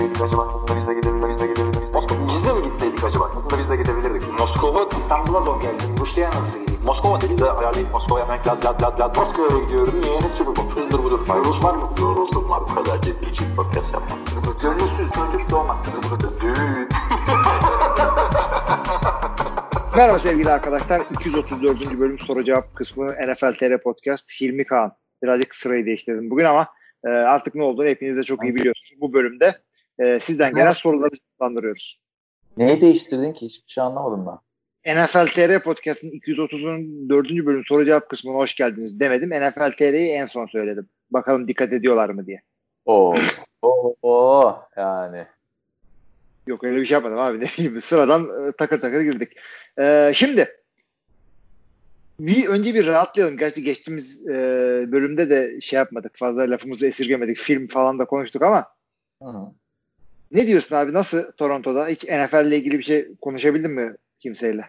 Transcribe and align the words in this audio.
gitseydik 0.00 0.22
acaba? 0.22 0.42
Aslında 0.54 0.80
biz 0.80 0.86
de 0.88 0.94
gidebilirdik. 0.94 1.30
Biz 1.30 1.40
de 1.40 1.46
gidebilirdik. 1.46 1.94
Moskova, 1.94 2.28
biz 2.28 2.44
de 2.44 2.52
mi 2.54 2.62
gitseydik 2.64 3.04
acaba? 3.04 3.24
Aslında 3.36 3.58
biz 3.62 3.70
de 3.70 3.76
gidebilirdik. 3.76 4.38
Moskova, 4.38 4.88
İstanbul'a 4.98 5.40
zor 5.40 5.60
geldim. 5.62 5.88
Rusya'ya 6.00 6.30
nasıl 6.30 6.60
gideyim? 6.60 6.80
Moskova 6.84 7.20
dedi 7.20 7.38
de 7.38 7.50
ayarlayıp 7.50 7.92
Moskova'ya 7.92 8.24
hemen 8.28 8.38
lad 8.46 8.64
lad 8.64 8.82
lad 8.82 9.00
lad. 9.00 9.16
Moskova'ya 9.16 9.64
gidiyorum. 9.64 9.94
Niye? 10.00 10.20
Ne 10.20 10.28
sürü 10.28 10.48
bu? 10.48 10.70
Hızdır 10.74 10.98
budur. 10.98 11.20
Rus 11.44 11.64
var 11.64 11.74
mı? 11.74 11.90
Yoruldum 12.00 12.50
var. 12.50 12.60
Bu 12.60 12.74
kadar 12.74 13.02
ciddi 13.02 13.30
için 13.30 13.56
podcast 13.56 13.92
yapmam. 13.92 14.18
Gönülsüz 14.62 15.10
çocuk 15.12 15.50
doğmaz. 15.50 15.78
Düğün. 16.40 16.54
Merhaba 19.96 20.18
sevgili 20.18 20.50
arkadaşlar. 20.50 21.00
234. 21.10 21.98
bölüm 22.00 22.18
soru 22.18 22.44
cevap 22.44 22.74
kısmı 22.74 23.12
NFL 23.12 23.52
TR 23.52 23.82
Podcast. 23.82 24.40
Hilmi 24.40 24.66
Kaan. 24.66 24.92
Birazcık 25.22 25.54
sırayı 25.54 25.86
değiştirdim 25.86 26.30
bugün 26.30 26.44
ama 26.44 26.68
e, 27.04 27.08
artık 27.08 27.54
ne 27.54 27.62
olduğunu 27.62 27.86
hepiniz 27.86 28.16
de 28.16 28.22
çok 28.22 28.44
iyi 28.44 28.54
biliyorsunuz. 28.54 29.00
Bu 29.00 29.12
bölümde 29.12 29.54
e, 30.00 30.20
sizden 30.20 30.54
gelen 30.54 30.72
soruları 30.72 31.10
cevaplandırıyoruz. 31.10 32.00
Neyi 32.56 32.80
değiştirdin 32.80 33.32
ki? 33.32 33.46
Hiçbir 33.46 33.72
şey 33.72 33.84
anlamadım 33.84 34.26
ben. 34.26 34.38
NFL 34.86 35.26
TR 35.26 35.62
Podcast'ın 35.62 36.10
234. 36.10 37.30
bölüm 37.30 37.64
soru 37.68 37.84
cevap 37.84 38.08
kısmına 38.08 38.36
hoş 38.36 38.54
geldiniz 38.54 39.00
demedim. 39.00 39.30
NFL 39.30 39.72
TR'yi 39.72 40.10
en 40.10 40.26
son 40.26 40.46
söyledim. 40.46 40.88
Bakalım 41.10 41.48
dikkat 41.48 41.72
ediyorlar 41.72 42.08
mı 42.08 42.26
diye. 42.26 42.42
Oo. 42.86 43.14
Oo. 43.62 43.94
oo. 44.02 44.62
Yani. 44.76 45.26
Yok 46.46 46.64
öyle 46.64 46.80
bir 46.80 46.86
şey 46.86 46.94
yapmadım 46.94 47.18
abi. 47.18 47.40
Ne 47.40 47.44
bileyim 47.44 47.80
sıradan 47.80 48.48
e, 48.48 48.52
takır 48.52 48.80
takır 48.80 49.00
girdik. 49.00 49.32
E, 49.78 50.12
şimdi 50.14 50.48
bir 52.20 52.48
önce 52.48 52.74
bir 52.74 52.86
rahatlayalım. 52.86 53.36
Gerçi 53.36 53.62
geçtiğimiz 53.62 54.28
e, 54.28 54.32
bölümde 54.92 55.30
de 55.30 55.60
şey 55.60 55.76
yapmadık. 55.76 56.18
Fazla 56.18 56.50
lafımızı 56.50 56.86
esirgemedik. 56.86 57.38
Film 57.38 57.66
falan 57.66 57.98
da 57.98 58.04
konuştuk 58.04 58.42
ama 58.42 58.66
Hı. 59.22 59.52
Ne 60.30 60.46
diyorsun 60.46 60.76
abi? 60.76 60.92
Nasıl 60.92 61.32
Toronto'da? 61.32 61.86
Hiç 61.86 62.04
NFL 62.04 62.46
ile 62.46 62.56
ilgili 62.56 62.78
bir 62.78 62.82
şey 62.82 63.14
konuşabildin 63.20 63.70
mi 63.70 63.96
kimseyle? 64.18 64.64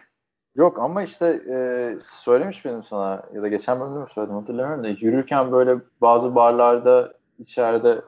Yok 0.54 0.78
ama 0.78 1.02
işte 1.02 1.26
e, 1.26 1.56
söylemiş 2.00 2.64
benim 2.64 2.84
sana 2.84 3.22
ya 3.34 3.42
da 3.42 3.48
geçen 3.48 3.80
bölümde 3.80 3.98
mi 3.98 4.10
söyledim 4.10 4.36
hatırlamıyorum 4.36 4.84
da 4.84 4.88
yürürken 4.88 5.52
böyle 5.52 5.76
bazı 6.00 6.34
barlarda 6.34 7.14
içeride 7.38 8.02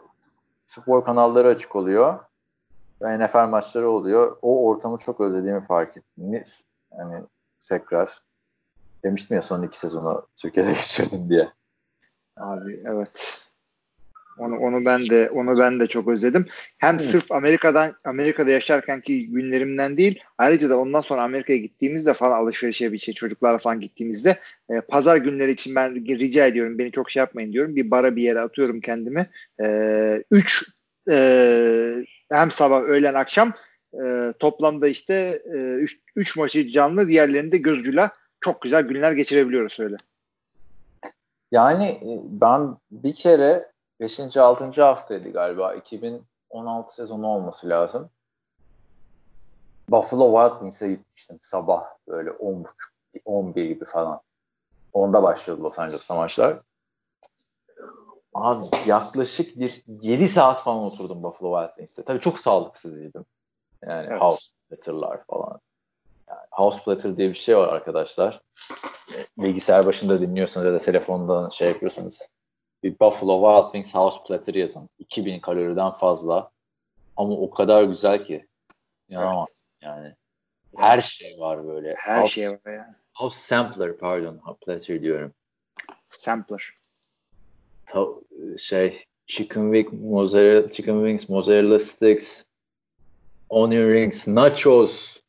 spor 0.66 1.04
kanalları 1.04 1.48
açık 1.48 1.76
oluyor 1.76 2.18
ve 3.02 3.18
NFL 3.18 3.48
maçları 3.48 3.90
oluyor. 3.90 4.36
O 4.42 4.66
ortamı 4.66 4.98
çok 4.98 5.20
özlediğimi 5.20 5.66
fark 5.66 5.96
ettim. 5.96 6.44
Yani 6.98 7.22
tekrar 7.60 8.22
demiştim 9.04 9.34
ya 9.34 9.42
son 9.42 9.62
iki 9.62 9.78
sezonu 9.78 10.26
Türkiye'de 10.36 10.68
geçirdim 10.72 11.28
diye. 11.28 11.52
Abi 12.36 12.82
evet. 12.86 13.42
Onu 14.38 14.56
onu 14.58 14.84
ben 14.84 15.08
de 15.08 15.30
onu 15.30 15.58
ben 15.58 15.80
de 15.80 15.86
çok 15.86 16.08
özledim. 16.08 16.46
Hem 16.78 16.98
Hı. 16.98 17.02
sırf 17.02 17.32
Amerika'dan 17.32 17.92
Amerika'da 18.04 18.50
yaşarkenki 18.50 19.26
günlerimden 19.26 19.96
değil, 19.96 20.20
ayrıca 20.38 20.70
da 20.70 20.78
ondan 20.78 21.00
sonra 21.00 21.22
Amerika'ya 21.22 21.58
gittiğimizde 21.58 22.14
falan 22.14 22.40
alışverişe 22.40 22.92
bir 22.92 22.98
şey 22.98 23.14
çocuklarla 23.14 23.58
falan 23.58 23.80
gittiğimizde 23.80 24.38
e, 24.70 24.80
pazar 24.80 25.16
günleri 25.16 25.50
için 25.50 25.74
ben 25.74 25.94
rica 25.94 26.46
ediyorum 26.46 26.78
beni 26.78 26.92
çok 26.92 27.10
şey 27.10 27.20
yapmayın 27.20 27.52
diyorum. 27.52 27.76
Bir 27.76 27.90
bara 27.90 28.16
bir 28.16 28.22
yere 28.22 28.40
atıyorum 28.40 28.80
kendimi. 28.80 29.30
E, 29.64 30.24
üç 30.30 30.62
e, 31.10 32.04
hem 32.32 32.50
sabah 32.50 32.82
öğlen 32.82 33.14
akşam 33.14 33.52
e, 33.94 34.32
toplamda 34.38 34.88
işte 34.88 35.42
e, 35.54 35.58
üç, 35.58 36.00
üç 36.16 36.36
maçı 36.36 36.68
canlı 36.68 37.08
diğerlerinde 37.08 37.58
gözcüyle 37.58 38.10
çok 38.40 38.62
güzel 38.62 38.82
günler 38.82 39.12
geçirebiliyoruz 39.12 39.80
öyle. 39.80 39.96
Yani 41.52 41.84
e, 41.84 42.10
ben 42.40 42.76
bir 42.90 43.12
kere 43.12 43.73
5. 44.00 44.36
6. 44.36 44.82
haftaydı 44.82 45.32
galiba 45.32 45.74
2016 45.74 46.94
sezonu 46.94 47.26
olması 47.26 47.68
lazım. 47.68 48.10
Buffalo 49.88 50.34
Wild 50.34 50.50
Wings'e 50.58 50.90
gitmiştim 50.90 51.38
sabah 51.42 51.84
böyle 52.08 52.30
10.30 52.30 52.64
11 53.24 53.64
gibi 53.64 53.84
falan. 53.84 54.20
Onda 54.92 55.22
başladı 55.22 55.62
Los 55.62 55.78
Angeles'ta 55.78 56.14
maçlar. 56.14 56.60
Abi 58.34 58.64
yaklaşık 58.86 59.58
bir 59.58 59.82
7 60.02 60.28
saat 60.28 60.62
falan 60.62 60.82
oturdum 60.84 61.22
Buffalo 61.22 61.60
Wild 61.60 61.68
Wings'te. 61.68 62.02
Tabii 62.02 62.20
çok 62.20 62.38
sağlıksızıydım. 62.38 63.26
Yani 63.86 64.06
Evet. 64.10 64.22
house 64.22 64.46
platter'lar 64.68 65.24
falan. 65.24 65.60
Yani 66.28 66.46
house 66.50 66.82
platter 66.82 67.16
diye 67.16 67.28
bir 67.28 67.34
şey 67.34 67.56
var 67.56 67.68
arkadaşlar. 67.68 68.40
Bilgisayar 69.38 69.86
başında 69.86 70.20
dinliyorsanız 70.20 70.66
ya 70.66 70.72
da 70.72 70.78
telefondan 70.78 71.48
şey 71.48 71.68
yapıyorsanız 71.68 72.22
bir 72.84 73.00
Buffalo 73.00 73.40
Wild 73.40 73.72
Wings 73.72 73.94
house 73.94 74.22
platter 74.26 74.54
yazın. 74.54 74.88
2000 74.98 75.40
kaloriden 75.40 75.90
fazla. 75.90 76.50
Ama 77.16 77.34
o 77.34 77.50
kadar 77.50 77.84
güzel 77.84 78.24
ki. 78.24 78.46
İnanamazsın 79.08 79.68
yani. 79.82 80.14
Her 80.76 81.00
şey 81.00 81.40
var 81.40 81.66
böyle. 81.66 81.94
Her 81.98 82.20
house, 82.20 82.34
şey 82.34 82.50
var 82.50 82.72
ya. 82.72 82.96
House 83.12 83.38
sampler 83.38 83.98
pardon. 83.98 84.40
Platter 84.66 85.02
diyorum. 85.02 85.34
Sampler. 86.08 86.74
Ta- 87.86 88.08
şey 88.58 89.04
chicken 89.26 89.72
wing 89.72 89.92
mozzarella 89.92 90.70
chicken 90.70 90.94
wings 90.94 91.28
mozzarella 91.28 91.78
sticks 91.78 92.44
onion 93.48 93.88
rings 93.88 94.28
nachos 94.28 95.24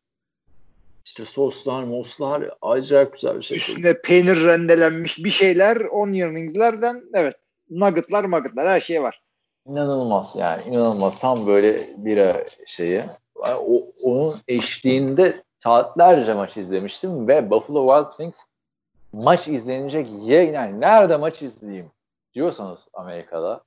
işte 1.06 1.26
soslar 1.26 1.84
moslar 1.84 2.50
acayip 2.62 3.14
güzel 3.14 3.38
bir 3.38 3.42
şey. 3.42 3.58
Üstüne 3.58 4.02
peynir 4.02 4.46
rendelenmiş 4.46 5.18
bir 5.18 5.30
şeyler, 5.30 5.78
onion 5.78 6.36
rings'lerden 6.36 7.04
evet. 7.14 7.36
Nuggetlar, 7.70 8.32
nuggetlar 8.32 8.68
her 8.68 8.80
şey 8.80 9.04
var. 9.04 9.22
İnanılmaz 9.68 10.36
yani 10.36 10.64
inanılmaz 10.64 11.20
tam 11.20 11.48
böyle 11.48 11.80
bira 11.98 12.46
şeyi. 12.68 13.04
O, 13.46 13.84
onun 14.04 14.36
eşliğinde 14.48 15.44
saatlerce 15.60 16.34
maç 16.34 16.58
izlemiştim 16.58 17.28
ve 17.28 17.50
Buffalo 17.50 17.88
Wild 17.88 18.10
Wings 18.18 18.40
maç 19.14 19.48
izlenecek 19.48 20.10
yer 20.22 20.44
yani 20.44 20.82
nerede 20.82 21.18
maç 21.18 21.42
izleyeyim 21.42 21.92
diyorsanız 22.34 22.88
Amerika'da 22.94 23.64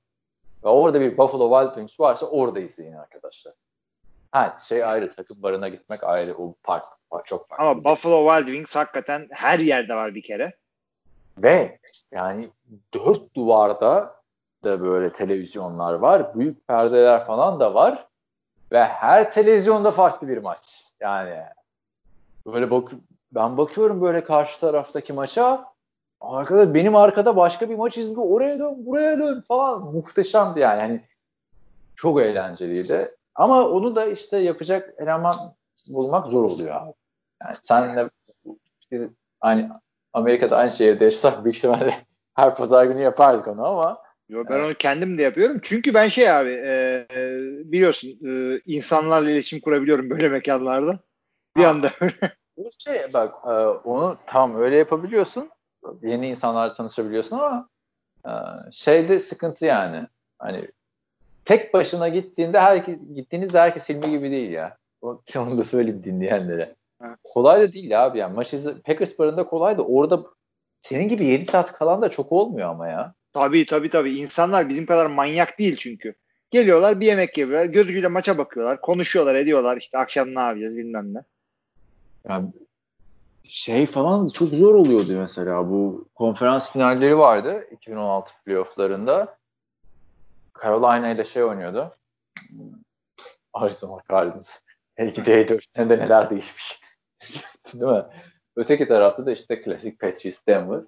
ve 0.65 0.69
orada 0.69 1.01
bir 1.01 1.19
Buffalo 1.19 1.61
Wild 1.61 1.75
Wings 1.75 2.01
varsa 2.01 2.27
orada 2.27 2.61
izleyin 2.61 2.93
arkadaşlar. 2.93 3.55
Ha 4.33 4.57
şey 4.69 4.85
ayrı 4.85 5.15
takım 5.15 5.43
barına 5.43 5.69
gitmek 5.69 6.05
ayrı 6.05 6.35
o 6.35 6.55
park, 6.63 6.85
park 7.11 7.27
çok 7.27 7.47
farklı. 7.47 7.65
Ama 7.65 7.85
Buffalo 7.85 8.31
Wild 8.31 8.47
Wings 8.47 8.77
hakikaten 8.77 9.29
her 9.31 9.59
yerde 9.59 9.95
var 9.95 10.15
bir 10.15 10.23
kere. 10.23 10.53
Ve 11.43 11.79
yani 12.13 12.51
dört 12.95 13.35
duvarda 13.35 14.15
da 14.65 14.81
böyle 14.81 15.13
televizyonlar 15.13 15.95
var. 15.95 16.35
Büyük 16.35 16.69
perdeler 16.69 17.27
falan 17.27 17.61
da 17.61 17.75
var. 17.75 18.09
Ve 18.73 18.85
her 18.85 19.31
televizyonda 19.31 19.91
farklı 19.91 20.29
bir 20.29 20.39
maç. 20.39 20.85
Yani 21.01 21.43
böyle 22.47 22.71
bak 22.71 22.93
ben 23.33 23.57
bakıyorum 23.57 24.01
böyle 24.01 24.25
karşı 24.25 24.61
taraftaki 24.61 25.13
maça. 25.13 25.73
Arkada 26.21 26.75
benim 26.75 26.97
arkada 26.97 27.37
başka 27.37 27.71
bir 27.71 27.75
maç 27.75 27.99
izliyor. 27.99 28.23
Oraya 28.31 28.59
dön, 28.59 28.87
buraya 28.87 29.19
dön 29.19 29.45
falan. 29.49 29.83
Muhteşemdi 29.83 30.61
yani. 30.61 30.81
yani 30.81 31.01
çok 31.97 32.21
eğlenceliydi. 32.21 33.15
Ama 33.35 33.69
onu 33.69 33.97
da 33.97 34.05
işte 34.07 34.39
yapacak 34.39 34.95
eleman 34.99 35.35
bulmak 35.89 36.27
zor 36.27 36.45
oluyor 36.45 36.75
abi. 36.75 36.93
Yani 37.43 37.57
senle 37.63 38.11
biz 38.91 39.09
aynı 39.41 39.81
Amerika'da 40.19 40.57
aynı 40.57 40.73
şehirde 40.73 41.05
yaşasak 41.05 41.45
büyük 41.45 41.57
ihtimalle 41.57 42.07
her 42.35 42.55
pazar 42.55 42.85
günü 42.85 43.01
yapardık 43.01 43.49
onu 43.49 43.67
ama 43.67 44.03
Yo, 44.29 44.45
ben 44.51 44.61
onu 44.61 44.75
kendim 44.75 45.19
de 45.19 45.23
yapıyorum. 45.23 45.61
Çünkü 45.63 45.95
ben 45.95 46.09
şey 46.09 46.31
abi 46.31 46.51
e, 46.51 47.07
e, 47.17 47.39
biliyorsun 47.73 48.09
e, 48.09 48.61
insanlarla 48.67 49.31
iletişim 49.31 49.61
kurabiliyorum 49.61 50.11
böyle 50.11 50.29
mekanlarda. 50.29 50.99
Bir 51.57 51.65
Ha. 51.65 51.71
anda 51.71 51.91
bu 52.57 52.71
şey 52.79 53.13
bak 53.15 53.35
e, 53.45 53.51
onu 53.89 54.19
tam 54.27 54.61
öyle 54.61 54.77
yapabiliyorsun. 54.77 55.51
Yeni 56.03 56.29
insanlarla 56.29 56.73
tanışabiliyorsun 56.73 57.39
ama 57.39 57.69
e, 58.27 58.33
şeyde 58.73 59.21
sıkıntı 59.21 59.65
yani. 59.65 60.07
Hani 60.39 60.61
tek 61.45 61.75
başına 61.75 62.09
gittiğinde 62.09 62.61
herkes 62.61 62.99
gittiğinizde 63.15 63.59
herkes 63.59 63.87
filmi 63.87 64.11
gibi 64.11 64.31
değil 64.31 64.51
ya. 64.51 64.77
O, 65.03 65.23
onu 65.37 65.59
da 65.59 65.65
söyleyeyim 65.65 66.05
dinleyenlere. 66.05 66.75
Evet. 67.05 67.19
Kolay 67.25 67.61
da 67.61 67.73
değil 67.73 68.07
abi 68.07 68.19
yani. 68.19 68.35
Maç 68.35 68.55
izle, 68.55 68.75
Packers 68.81 69.19
barında 69.19 69.47
kolay 69.47 69.79
da 69.79 69.83
orada 69.83 70.23
senin 70.81 71.09
gibi 71.09 71.27
7 71.27 71.47
saat 71.47 71.73
kalan 71.73 72.03
da 72.03 72.09
çok 72.09 72.33
olmuyor 72.33 72.69
ama 72.69 72.89
ya. 72.89 73.15
tabii 73.33 73.67
tabii 73.67 73.91
tabii 73.91 74.15
insanlar 74.15 74.69
bizim 74.69 74.87
kadar 74.87 75.07
manyak 75.07 75.59
değil 75.59 75.77
çünkü. 75.77 76.15
Geliyorlar 76.51 77.01
bir 77.01 77.07
yemek 77.07 77.39
yiyorlar. 77.39 77.65
Gözüyle 77.65 78.09
maça 78.09 78.39
bakıyorlar. 78.39 78.81
Konuşuyorlar 78.81 79.35
ediyorlar 79.35 79.77
işte 79.77 79.99
akşam 79.99 80.35
ne 80.35 80.41
yapacağız 80.41 80.77
bilmem 80.77 81.15
ne. 81.15 81.23
Yani 82.29 82.53
şey 83.45 83.87
falan 83.87 84.29
çok 84.29 84.49
zor 84.49 84.75
oluyordu 84.75 85.13
mesela 85.13 85.71
bu 85.71 86.09
konferans 86.15 86.73
finalleri 86.73 87.19
vardı 87.19 87.69
2016 87.71 88.33
playofflarında. 88.45 89.39
Carolina 90.63 91.11
ile 91.11 91.25
şey 91.25 91.45
oynuyordu. 91.45 91.97
Arizona 93.53 94.01
Cardinals. 94.11 94.59
Belki 94.99 95.27
de 95.27 95.49
4 95.49 95.65
senede 95.77 95.99
neler 95.99 96.31
değişmiş. 96.31 96.81
Değil 97.73 97.93
mi? 97.93 98.05
Öteki 98.57 98.89
tarafta 98.89 99.27
da 99.27 99.33
işte 99.33 99.63
klasik 99.63 100.01
Patriots 100.01 100.47
Denver. 100.47 100.81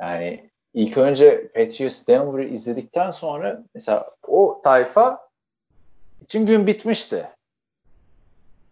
Yani 0.00 0.50
ilk 0.74 0.98
önce 0.98 1.48
Patriots 1.48 2.06
Denver'ı 2.06 2.44
izledikten 2.44 3.10
sonra 3.10 3.62
mesela 3.74 4.10
o 4.26 4.60
tayfa 4.64 5.28
için 6.20 6.46
gün 6.46 6.66
bitmişti. 6.66 7.28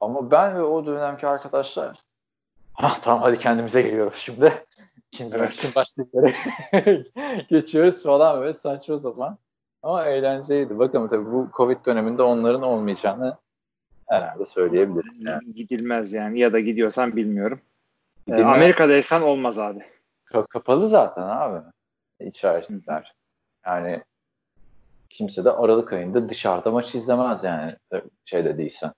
Ama 0.00 0.31
ben 0.31 0.55
ve 0.55 0.62
o 0.62 0.87
dönemki 0.87 1.26
arkadaşlar 1.26 1.97
ah, 2.75 3.00
tamam 3.03 3.23
hadi 3.23 3.38
kendimize 3.38 3.82
geliyoruz 3.82 4.17
şimdi. 4.17 4.53
İkinci 5.12 5.37
evet. 5.37 5.49
maçın 5.49 5.75
başlıkları 5.76 6.35
geçiyoruz 7.50 8.03
falan 8.03 8.41
böyle 8.41 8.55
saçma 8.55 8.99
sapan. 8.99 9.38
Ama 9.82 10.06
eğlenceliydi. 10.06 10.79
Bakalım 10.79 11.09
tabii 11.09 11.32
bu 11.32 11.49
Covid 11.56 11.87
döneminde 11.87 12.23
onların 12.23 12.62
olmayacağını 12.62 13.37
herhalde 14.08 14.44
söyleyebiliriz. 14.44 15.25
Yani. 15.25 15.55
Gidilmez 15.55 16.12
yani 16.12 16.40
ya 16.40 16.52
da 16.52 16.60
gidiyorsan 16.60 17.16
bilmiyorum. 17.16 17.60
Ee, 18.28 18.31
Gidilmez. 18.31 18.56
Amerika'daysan 18.56 19.22
olmaz 19.22 19.58
abi. 19.58 19.84
kapalı 20.50 20.88
zaten 20.88 21.22
abi. 21.22 21.66
İçerisiler. 22.20 23.14
Yani 23.66 24.02
kimse 25.10 25.44
de 25.44 25.50
Aralık 25.50 25.93
ayında 25.93 26.28
dışarıda 26.28 26.70
maç 26.70 26.94
izlemez 26.94 27.44
yani 27.44 27.76
şeyde 28.25 28.58
değilsen. 28.58 28.93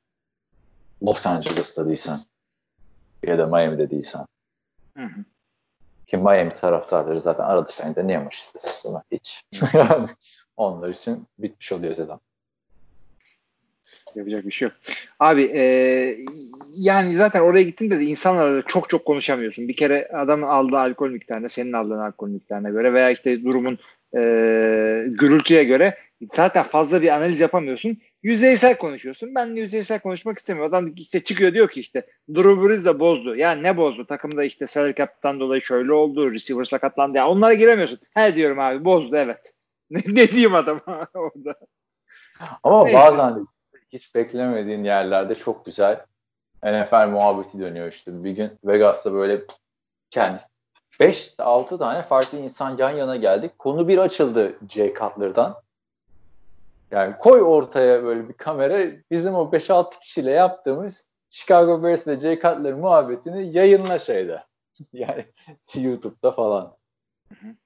Los 1.03 1.27
Angeles'ta 1.27 1.87
değilsen. 1.87 2.19
Ya 3.23 3.39
da 3.39 3.47
Miami'de 3.47 3.91
değilsen. 3.91 4.27
Hı 4.97 5.05
hı. 5.05 5.25
Ki 6.07 6.17
Miami 6.17 6.55
taraftarları 6.55 7.21
zaten 7.21 7.45
Aralık 7.45 7.81
ayında 7.81 8.03
niye 8.03 8.19
maç 8.19 8.43
izlesin? 8.43 8.97
Hiç. 9.13 9.45
onlar 10.57 10.89
için 10.89 11.27
bitmiş 11.39 11.73
oluyor 11.73 11.95
sezon. 11.95 12.21
Yapacak 14.15 14.47
bir 14.47 14.53
şey 14.53 14.69
yok. 14.69 14.77
Abi 15.21 15.43
e, 15.55 15.63
yani 16.77 17.17
zaten 17.17 17.41
oraya 17.41 17.63
gittiğinde 17.63 18.01
de 18.01 18.05
insanlarla 18.05 18.63
çok 18.63 18.89
çok 18.89 19.05
konuşamıyorsun. 19.05 19.69
Bir 19.69 19.77
kere 19.77 20.09
adamın 20.13 20.47
aldığı 20.47 20.79
alkol 20.79 21.11
miktarına, 21.11 21.49
senin 21.49 21.73
aldığın 21.73 21.99
alkol 21.99 22.29
miktarına 22.29 22.71
göre 22.71 22.93
veya 22.93 23.11
işte 23.11 23.45
durumun 23.45 23.79
e, 24.17 24.21
gürültüye 25.07 25.65
göre 25.65 25.95
zaten 26.35 26.63
fazla 26.63 27.03
bir 27.03 27.09
analiz 27.09 27.41
yapamıyorsun. 27.41 27.99
Yüzeysel 28.23 28.77
konuşuyorsun. 28.77 29.35
Ben 29.35 29.47
yüzeysel 29.47 30.01
konuşmak 30.01 30.39
istemiyorum. 30.39 30.75
Adam 30.75 30.93
işte 30.97 31.25
çıkıyor 31.25 31.55
diyor 31.55 31.69
ki 31.69 31.81
işte 31.81 32.07
Drew 32.35 32.69
Brees 32.69 32.85
de 32.85 33.01
bozdu. 33.01 33.37
Ya 33.37 33.53
ne 33.53 33.77
bozdu? 33.77 34.07
Takımda 34.07 34.45
işte 34.45 34.67
salary 34.67 34.95
cap'tan 34.95 35.41
dolayı 35.41 35.63
şöyle 35.63 35.93
oldu. 35.93 36.33
Receiver 36.33 36.65
sakatlandı. 36.65 37.19
Ya 37.19 37.29
onlara 37.29 37.55
giremiyorsun. 37.55 37.99
He 38.15 38.35
diyorum 38.35 38.59
abi 38.59 38.85
bozdu 38.85 39.17
evet. 39.17 39.55
ne, 39.91 40.01
ne 40.07 40.29
diyeyim 40.29 40.55
adama 40.55 40.83
orada. 41.15 41.55
Ama 42.63 42.85
Neyse. 42.85 42.99
bazen 42.99 43.47
hiç 43.93 44.15
beklemediğin 44.15 44.85
yerlerde 44.85 45.35
çok 45.35 45.65
güzel 45.65 46.05
NFL 46.63 47.07
muhabbeti 47.07 47.59
dönüyor 47.59 47.89
işte. 47.89 48.25
Bir 48.25 48.31
gün 48.31 48.59
Vegas'ta 48.65 49.13
böyle 49.13 49.43
kendi 50.11 50.43
5-6 51.01 51.79
tane 51.79 52.03
farklı 52.03 52.39
insan 52.39 52.77
yan 52.77 52.91
yana 52.91 53.17
geldik. 53.17 53.59
Konu 53.59 53.89
bir 53.89 53.99
açıldı 53.99 54.59
Jay 54.69 54.95
Cutler'dan. 54.95 55.57
Yani 56.91 57.15
koy 57.19 57.43
ortaya 57.43 58.05
böyle 58.05 58.29
bir 58.29 58.35
kamera 58.35 58.93
bizim 59.11 59.35
o 59.35 59.43
5-6 59.45 60.01
kişiyle 60.01 60.31
yaptığımız 60.31 61.07
Chicago 61.31 61.83
Bears 61.83 62.07
ile 62.07 62.21
Jay 62.21 62.35
Cutler 62.35 62.75
muhabbetini 62.75 63.57
yayınla 63.57 63.99
şeyde. 63.99 64.45
yani 64.93 65.27
YouTube'da 65.75 66.33
falan. 66.33 66.80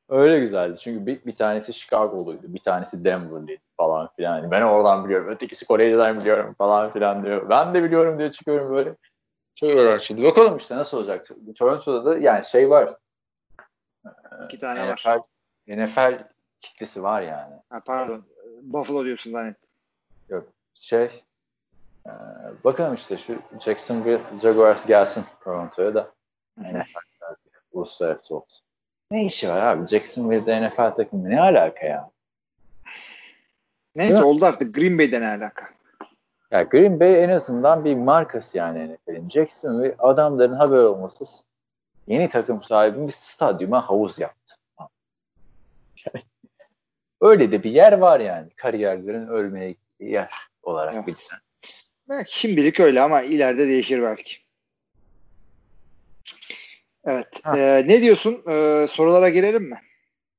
Öyle 0.08 0.40
güzeldi. 0.40 0.80
Çünkü 0.80 1.06
bir, 1.06 1.24
bir 1.24 1.36
tanesi 1.36 1.72
Chicago'luydu. 1.72 2.42
Bir 2.42 2.58
tanesi 2.58 3.04
Denver'lıydı 3.04 3.62
falan 3.76 4.08
filan. 4.16 4.50
Ben 4.50 4.62
oradan 4.62 5.04
biliyorum. 5.04 5.28
Ötekisi 5.28 5.66
Kore'den 5.66 6.20
biliyorum 6.20 6.54
falan 6.58 6.92
filan 6.92 7.24
diyor. 7.24 7.48
Ben 7.48 7.74
de 7.74 7.82
biliyorum 7.82 8.18
diye 8.18 8.30
çıkıyorum 8.30 8.74
böyle. 8.76 8.94
Çok 9.54 9.70
uğraşıldı. 9.70 10.22
Bakalım 10.24 10.56
işte 10.56 10.76
nasıl 10.76 10.98
olacak. 10.98 11.28
Toronto'da 11.56 12.04
da 12.04 12.18
yani 12.18 12.44
şey 12.44 12.70
var. 12.70 12.96
İki 14.44 14.60
tane 14.60 14.92
NFL, 14.92 15.06
var. 15.06 15.20
NFL 15.68 16.24
kitlesi 16.60 17.02
var 17.02 17.22
yani. 17.22 17.54
Ha, 17.70 17.80
pardon. 17.86 18.24
Buffalo 18.62 19.04
diyorsun 19.04 19.32
zannettim. 19.32 19.70
Yok. 20.28 20.46
Şey 20.74 21.10
e, 22.06 22.12
bakalım 22.64 22.94
işte 22.94 23.16
şu 23.16 23.38
Jacksonville 23.60 24.20
Jaguars 24.42 24.86
gelsin 24.86 25.24
Toronto'ya 25.44 25.94
da. 25.94 26.10
NFL 26.58 26.98
uluslararası 27.72 28.36
olsun. 28.36 28.66
Ne 29.10 29.24
işi 29.24 29.48
var 29.48 29.62
abi? 29.62 29.86
Jacksonville'de 29.86 30.68
NFL 30.68 30.96
takımı 30.96 31.30
ne 31.30 31.40
alaka 31.40 31.86
ya? 31.86 32.10
Neyse 33.96 34.22
oldu 34.22 34.44
artık 34.44 34.74
Green 34.74 34.98
Bay'de 34.98 35.20
ne 35.20 35.28
alaka? 35.28 35.68
Ya 36.50 36.62
Green 36.62 37.00
Bay 37.00 37.24
en 37.24 37.28
azından 37.28 37.84
bir 37.84 37.94
markası 37.94 38.58
yani 38.58 38.94
NFL'in. 38.94 39.28
Jacksonville 39.28 39.94
adamların 39.98 40.52
haber 40.52 40.76
olmasız 40.76 41.44
yeni 42.06 42.28
takım 42.28 42.62
sahibi 42.62 43.06
bir 43.06 43.12
stadyuma 43.12 43.88
havuz 43.88 44.18
yaptı. 44.18 44.54
Yani, 46.06 46.24
öyle 47.20 47.52
de 47.52 47.62
bir 47.62 47.70
yer 47.70 47.92
var 47.92 48.20
yani. 48.20 48.50
Kariyerlerin 48.50 49.26
ölmeye 49.26 49.74
yer 50.00 50.34
olarak 50.62 50.94
evet. 50.94 51.06
bilsen. 51.06 51.38
Belki 52.08 52.38
şimdilik 52.38 52.80
öyle 52.80 53.02
ama 53.02 53.22
ileride 53.22 53.66
değişir 53.66 54.02
belki. 54.02 54.36
Evet. 57.06 57.26
Ee, 57.56 57.84
ne 57.86 58.02
diyorsun? 58.02 58.42
Ee, 58.50 58.86
sorulara 58.90 59.28
gelelim 59.28 59.62
mi? 59.62 59.78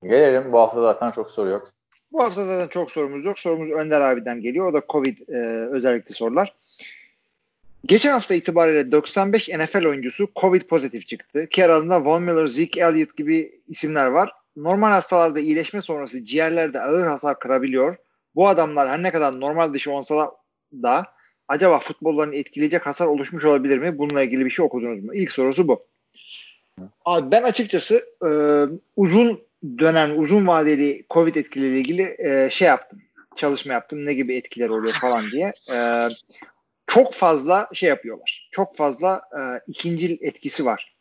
Gelelim. 0.04 0.52
Bu 0.52 0.60
hafta 0.60 0.82
zaten 0.82 1.12
çok 1.12 1.32
soru 1.32 1.50
yok. 1.50 1.68
Bu 2.12 2.24
hafta 2.24 2.46
zaten 2.46 2.68
çok 2.68 2.92
sorumuz 2.92 3.26
yok. 3.26 3.40
Sorumuz 3.40 3.72
Önder 3.72 4.02
abiden 4.02 4.42
geliyor. 4.42 4.68
O 4.68 4.74
da 4.74 4.82
Covid 4.90 5.18
e, 5.30 5.38
özellikle 5.72 6.16
sorular. 6.16 6.54
Geçen 7.86 8.12
hafta 8.12 8.36
itibariyle 8.36 8.92
95 8.92 9.50
NFL 9.50 9.86
oyuncusu 9.86 10.28
Covid 10.36 10.62
pozitif 10.62 11.08
çıktı. 11.08 11.48
Ki 11.50 11.66
aralarında 11.66 12.06
Von 12.06 12.24
Miller, 12.24 12.48
Zeke 12.48 12.82
Elliott 12.82 13.18
gibi 13.18 13.60
isimler 13.68 14.08
var. 14.08 14.32
Normal 14.56 14.90
hastalarda 14.90 15.40
iyileşme 15.40 15.82
sonrası 15.82 16.26
ciğerlerde 16.26 16.82
ağır 16.82 17.08
hasar 17.08 17.40
kırabiliyor. 17.40 17.96
Bu 18.36 18.48
adamlar 18.48 18.90
her 18.90 19.04
ne 19.04 19.12
kadar 19.12 19.40
normal 19.40 19.74
dışı 19.74 19.92
olsa 19.92 20.32
da 20.74 21.06
acaba 21.48 21.80
futbollarını 21.80 22.36
etkileyecek 22.36 22.86
hasar 22.86 23.06
oluşmuş 23.06 23.46
olabilir 23.46 23.78
mi? 23.78 23.98
Bununla 23.98 24.24
ilgili 24.24 24.46
bir 24.46 24.50
şey 24.50 24.66
okudunuz 24.66 25.04
mu? 25.04 25.16
İlk 25.16 25.32
sorusu 25.32 25.68
bu. 25.68 25.86
Abi 27.06 27.32
ben 27.32 27.44
açıkçası 27.44 28.06
e, 28.26 28.30
uzun 28.96 29.42
dönem, 29.80 30.20
uzun 30.20 30.48
vadeli 30.48 31.06
Covid 31.10 31.36
etkileriyle 31.36 31.80
ilgili 31.80 32.16
e, 32.20 32.50
şey 32.50 32.68
yaptım. 32.68 33.02
Çalışma 33.36 33.74
yaptım. 33.74 34.06
Ne 34.06 34.14
gibi 34.14 34.36
etkiler 34.36 34.70
oluyor 34.70 34.94
falan 34.94 35.32
diye. 35.32 35.54
E, 35.74 36.08
çok 36.88 37.14
fazla 37.14 37.70
şey 37.74 37.90
yapıyorlar. 37.90 38.50
Çok 38.52 38.76
fazla 38.76 39.22
e, 39.32 39.42
ikincil 39.68 40.18
etkisi 40.22 40.66
var. 40.66 40.96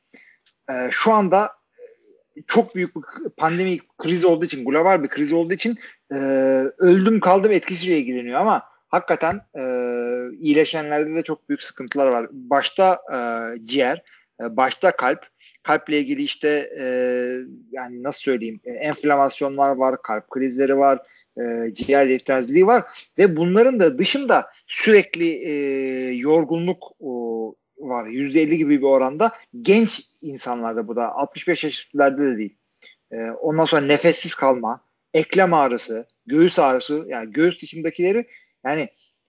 E, 0.70 0.88
şu 0.90 1.12
anda 1.12 1.52
çok 2.46 2.74
büyük 2.74 2.96
bir 2.96 3.02
pandemi 3.36 3.78
kriz 3.98 4.24
olduğu 4.24 4.44
için, 4.44 4.64
global 4.64 5.02
bir 5.02 5.08
kriz 5.08 5.32
olduğu 5.32 5.54
için 5.54 5.78
e, 6.12 6.16
öldüm 6.78 7.20
kaldım 7.20 7.52
etkisiyle 7.52 7.98
ilgileniyor 7.98 8.40
ama 8.40 8.62
hakikaten 8.88 9.40
e, 9.58 9.62
iyileşenlerde 10.38 11.14
de 11.14 11.22
çok 11.22 11.48
büyük 11.48 11.62
sıkıntılar 11.62 12.06
var. 12.06 12.26
Başta 12.32 13.00
e, 13.12 13.18
ciğer, 13.64 13.96
e, 13.96 14.02
başta 14.40 14.96
kalp, 14.96 15.26
kalple 15.62 15.98
ilgili 15.98 16.22
işte 16.22 16.70
e, 16.80 16.84
yani 17.72 18.02
nasıl 18.02 18.20
söyleyeyim 18.20 18.60
e, 18.64 18.70
enflamasyonlar 18.70 19.76
var, 19.76 20.02
kalp 20.02 20.30
krizleri 20.30 20.78
var, 20.78 20.98
e, 21.40 21.74
ciğer 21.74 22.06
yetmezliği 22.06 22.66
var 22.66 22.82
ve 23.18 23.36
bunların 23.36 23.80
da 23.80 23.98
dışında 23.98 24.50
sürekli 24.66 25.28
e, 25.28 25.52
yorgunluk 26.14 26.92
o, 27.00 27.54
var. 27.78 28.06
%50 28.06 28.54
gibi 28.54 28.78
bir 28.78 28.86
oranda 28.86 29.32
genç 29.62 30.02
insanlarda 30.22 30.88
bu 30.88 30.96
da 30.96 31.12
65 31.12 31.64
yaş 31.64 31.80
üstlerde 31.80 32.22
de 32.22 32.36
değil. 32.36 32.56
E, 33.12 33.16
ondan 33.30 33.64
sonra 33.64 33.86
nefessiz 33.86 34.34
kalma, 34.34 34.80
eklem 35.14 35.54
ağrısı, 35.54 36.06
göğüs 36.26 36.58
ağrısı 36.58 37.04
yani 37.08 37.32
göğüs 37.32 37.62
dışındakileri 37.62 38.26
yani 38.64 38.88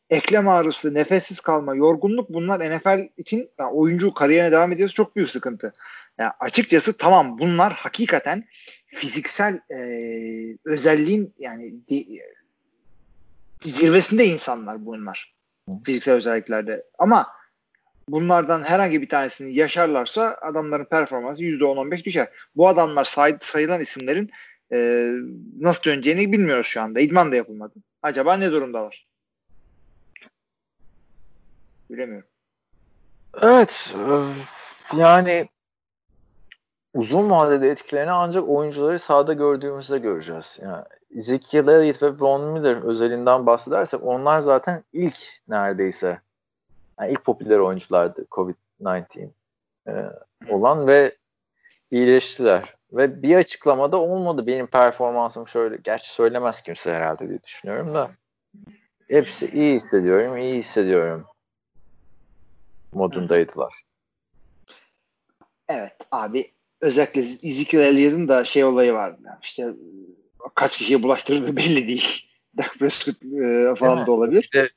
eklem 0.10 0.48
ağrısı, 0.48 0.94
nefessiz 0.94 1.40
kalma, 1.40 1.76
yorgunluk 1.76 2.30
bunlar 2.30 2.78
NFL 2.78 3.08
için 3.18 3.50
yani 3.60 3.72
oyuncu 3.72 4.14
kariyerine 4.14 4.52
devam 4.52 4.72
ediyorsa 4.72 4.94
çok 4.94 5.16
büyük 5.16 5.30
sıkıntı. 5.30 5.74
Yani 6.18 6.32
açıkçası 6.40 6.98
tamam 6.98 7.40
bunlar 7.40 7.74
hakikaten 7.74 8.46
fiziksel 8.86 9.60
e, 9.72 9.78
özelliğin 10.66 11.34
yani 11.40 11.74
de, 11.90 12.06
zirvesinde 13.64 14.26
insanlar 14.26 14.86
bunlar. 14.86 15.36
Fiziksel 15.86 16.16
özelliklerde. 16.16 16.84
Ama 17.00 17.28
bunlardan 18.10 18.64
herhangi 18.64 19.02
bir 19.02 19.10
tanesini 19.10 19.54
yaşarlarsa 19.54 20.38
adamların 20.42 20.86
performansı 20.86 21.44
%10-15 21.44 22.04
düşer. 22.04 22.28
Bu 22.56 22.68
adamlar 22.68 23.04
say, 23.04 23.38
sayılan 23.42 23.82
isimlerin 23.82 24.32
e, 24.72 25.10
nasıl 25.60 25.84
döneceğini 25.84 26.32
bilmiyoruz 26.32 26.68
şu 26.68 26.82
anda. 26.82 27.00
İdman 27.00 27.32
da 27.32 27.36
yapılmadı. 27.36 27.74
Acaba 28.02 28.38
ne 28.38 28.52
durumdalar? 28.52 29.08
Bilemiyorum. 31.90 32.28
Evet. 33.42 33.96
Yani 34.98 35.50
uzun 36.94 37.30
vadede 37.30 37.70
etkilerini 37.70 38.12
ancak 38.12 38.50
oyuncuları 38.50 39.00
sahada 39.00 39.34
gördüğümüzde 39.34 39.98
göreceğiz. 39.98 40.60
Yani 40.62 40.84
Ezekiel 41.16 41.68
Elliott 41.68 42.04
ve 42.04 42.20
Von 42.20 42.42
Miller 42.42 42.76
özelinden 42.76 43.46
bahsedersek 43.46 44.04
onlar 44.04 44.42
zaten 44.42 44.84
ilk 44.94 45.18
neredeyse 45.48 46.20
yani 47.00 47.12
ilk 47.12 47.26
popüler 47.26 47.60
oyunculardı 47.60 48.26
COVID-19 48.32 49.30
e, 49.88 49.94
olan 50.50 50.88
ve 50.88 51.16
iyileştiler. 51.92 52.76
Ve 52.94 53.22
bir 53.22 53.36
açıklamada 53.36 53.98
olmadı 53.98 54.48
benim 54.48 54.68
performansım 54.68 55.48
şöyle. 55.48 55.78
Gerçi 55.78 56.10
söylemez 56.10 56.62
kimse 56.62 56.94
herhalde 56.94 57.30
diye 57.30 57.44
düşünüyorum 57.44 57.96
da. 57.96 58.12
hepsi 59.08 59.52
iyi 59.52 59.76
hissediyorum, 59.76 60.38
iyi 60.38 60.58
hissediyorum 60.58 61.28
modundaydılar. 62.96 63.84
Evet 65.70 65.96
abi 66.12 66.52
özellikle 66.82 67.22
Ezekiel 67.22 67.82
Elliott'ın 67.82 68.28
da 68.28 68.46
şey 68.46 68.64
olayı 68.64 68.94
var. 68.94 69.16
Yani 69.26 69.38
işte 69.42 69.68
kaç 70.56 70.78
kişiye 70.78 71.04
bulaştırdığı 71.04 71.56
belli 71.56 71.88
değil. 71.88 72.30
Dak 72.58 72.76
Prescott 72.80 73.26
e, 73.26 73.76
falan 73.76 74.08
da 74.08 74.12
olabilir. 74.12 74.44
İşte 74.44 74.70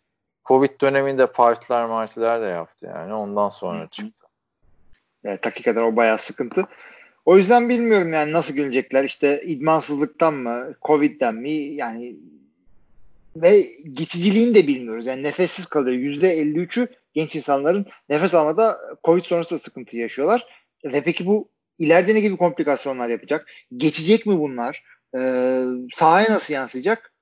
Covid 0.44 0.80
döneminde 0.80 1.26
partiler 1.26 1.86
martiler 1.86 2.42
de 2.42 2.46
yaptı 2.46 2.86
yani. 2.86 3.14
Ondan 3.14 3.48
sonra 3.48 3.84
Hı. 3.84 3.88
çıktı. 3.90 4.26
Evet 5.24 5.46
hakikaten 5.46 5.82
o 5.82 5.96
bayağı 5.96 6.18
sıkıntı. 6.18 6.64
O 7.24 7.36
yüzden 7.36 7.68
bilmiyorum 7.68 8.12
yani 8.12 8.32
nasıl 8.32 8.54
gelecekler. 8.54 9.04
İşte 9.04 9.42
idmansızlıktan 9.42 10.34
mı, 10.34 10.74
Covid'den 10.82 11.34
mi 11.34 11.50
yani 11.50 12.16
ve 13.36 13.66
geçiciliğini 13.92 14.54
de 14.54 14.66
bilmiyoruz. 14.66 15.06
Yani 15.06 15.22
nefessiz 15.22 15.66
kalıyor. 15.66 15.96
%53'ü 15.96 16.88
genç 17.14 17.36
insanların 17.36 17.86
nefes 18.08 18.34
almada 18.34 18.78
Covid 19.04 19.24
sonrası 19.24 19.54
da 19.54 19.58
sıkıntı 19.58 19.96
yaşıyorlar. 19.96 20.46
Ve 20.84 21.02
peki 21.02 21.26
bu 21.26 21.48
ileride 21.78 22.14
ne 22.14 22.20
gibi 22.20 22.36
komplikasyonlar 22.36 23.08
yapacak? 23.08 23.50
Geçecek 23.76 24.26
mi 24.26 24.38
bunlar? 24.38 24.84
Ee, 25.18 25.62
sahaya 25.92 26.30
nasıl 26.30 26.54
yansıyacak? 26.54 27.12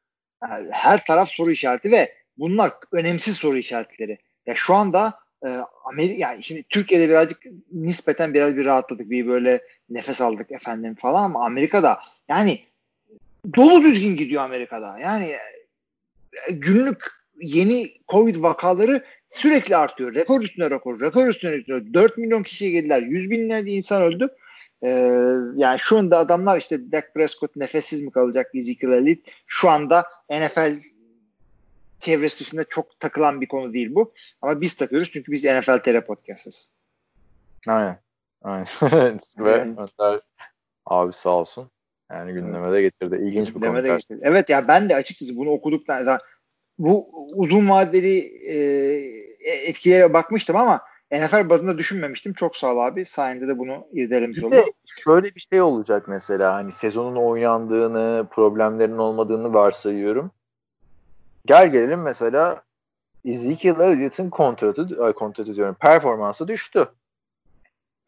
Yani 0.43 0.69
her 0.71 1.05
taraf 1.05 1.29
soru 1.29 1.51
işareti 1.51 1.91
ve 1.91 2.15
bunlar 2.39 2.73
önemsiz 2.93 3.37
soru 3.37 3.57
işaretleri. 3.57 4.19
Ya 4.47 4.55
şu 4.55 4.75
anda 4.75 5.21
e, 5.47 5.49
Amerika 5.85 6.15
yani 6.19 6.43
şimdi 6.43 6.63
Türkiye'de 6.63 7.09
birazcık 7.09 7.43
nispeten 7.73 8.35
biraz 8.35 8.57
bir 8.57 8.65
rahatladık. 8.65 9.11
Bir 9.11 9.27
böyle 9.27 9.63
nefes 9.91 10.21
aldık 10.21 10.53
efendim 10.53 10.95
falan 10.95 11.25
ama 11.25 11.47
Amerika'da 11.47 11.99
yani 12.29 12.61
dolu 13.57 13.85
düzgün 13.85 14.17
gidiyor 14.17 14.43
Amerika'da. 14.43 14.99
Yani 14.99 15.25
e, 16.49 16.53
günlük 16.53 17.05
yeni 17.41 17.91
Covid 18.09 18.43
vakaları 18.43 19.05
sürekli 19.31 19.77
artıyor. 19.77 20.15
Rekor 20.15 20.41
üstüne 20.41 20.71
rekor, 20.71 21.01
rekor 21.01 21.27
üstüne 21.27 21.53
rekor. 21.53 21.83
4 21.95 22.19
milyon 22.19 22.43
kişiye 22.43 22.71
geldiler. 22.71 23.03
100 23.03 23.31
binlerce 23.31 23.71
insan 23.71 24.03
öldü. 24.03 24.29
Ee, 24.83 24.89
yani 25.57 25.79
şu 25.79 25.99
anda 25.99 26.19
adamlar 26.19 26.59
işte 26.59 26.93
Dak 26.93 27.15
Prescott 27.15 27.57
nefessiz 27.57 28.01
mi 28.01 28.11
kalacak 28.11 28.51
Ezekiel 28.55 28.93
Elliott? 28.93 29.19
Şu 29.47 29.71
anda 29.71 30.05
NFL 30.31 30.75
çevresi 31.99 32.41
dışında 32.41 32.65
çok 32.65 33.01
takılan 33.01 33.41
bir 33.41 33.49
konu 33.49 33.73
değil 33.73 33.95
bu. 33.95 34.13
Ama 34.43 34.61
biz 34.61 34.77
takıyoruz 34.77 35.11
çünkü 35.13 35.33
biz 35.33 35.45
NFL 35.45 35.79
TR 35.79 36.07
podcast'ız. 36.07 36.71
Aynen. 37.67 37.99
Aynen. 38.43 38.67
Ve 39.39 39.61
Önder 39.61 40.21
abi 40.87 41.13
sağ 41.13 41.31
olsun. 41.31 41.71
Yani 42.11 42.33
gündeme 42.33 42.73
de 42.73 42.83
getirdi. 42.83 43.19
İlginç 43.23 43.55
bir 43.55 43.61
konu. 43.61 43.99
Evet 44.23 44.49
ya 44.49 44.69
ben 44.69 44.89
de 44.89 44.97
açıkçası 44.97 45.37
bunu 45.37 45.51
okuduktan 45.51 46.21
bu 46.79 47.07
uzun 47.35 47.69
vadeli 47.69 48.19
e, 48.47 48.57
etkilere 49.45 50.13
bakmıştım 50.13 50.57
ama 50.57 50.81
NFL 51.13 51.49
bazında 51.49 51.79
düşünmemiştim. 51.79 52.33
Çok 52.33 52.57
sağ 52.57 52.75
ol 52.75 52.79
abi. 52.79 53.05
Sayende 53.05 53.49
de 53.49 53.59
bunu 53.59 53.87
irdelemiş 53.93 54.45
olduk. 54.45 54.65
Şöyle 55.05 55.35
bir 55.35 55.47
şey 55.51 55.63
olacak 55.63 56.09
mesela 56.09 56.55
hani 56.55 56.73
sezonun 56.73 57.17
oynandığını, 57.17 58.27
problemlerin 58.31 58.99
olmadığını 58.99 59.55
varsayıyorum. 59.55 60.31
Gel 61.47 61.71
gelelim 61.71 62.03
mesela 62.03 62.63
Ezekiel 63.25 63.81
Elliott'ın 63.81 64.31
kontratı, 64.31 65.13
kontratı 65.13 65.55
diyorum, 65.55 65.77
performansı 65.81 66.49
düştü. 66.49 66.89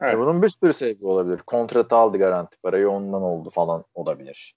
Evet. 0.01 0.13
Yani 0.13 0.19
bunun 0.19 0.43
bir 0.43 0.49
sürü 0.49 0.73
sebebi 0.73 1.07
olabilir. 1.07 1.39
Kontratı 1.39 1.97
aldı 1.97 2.19
garanti 2.19 2.57
parayı 2.57 2.91
ondan 2.91 3.23
oldu 3.23 3.51
falan 3.51 3.85
olabilir. 3.95 4.55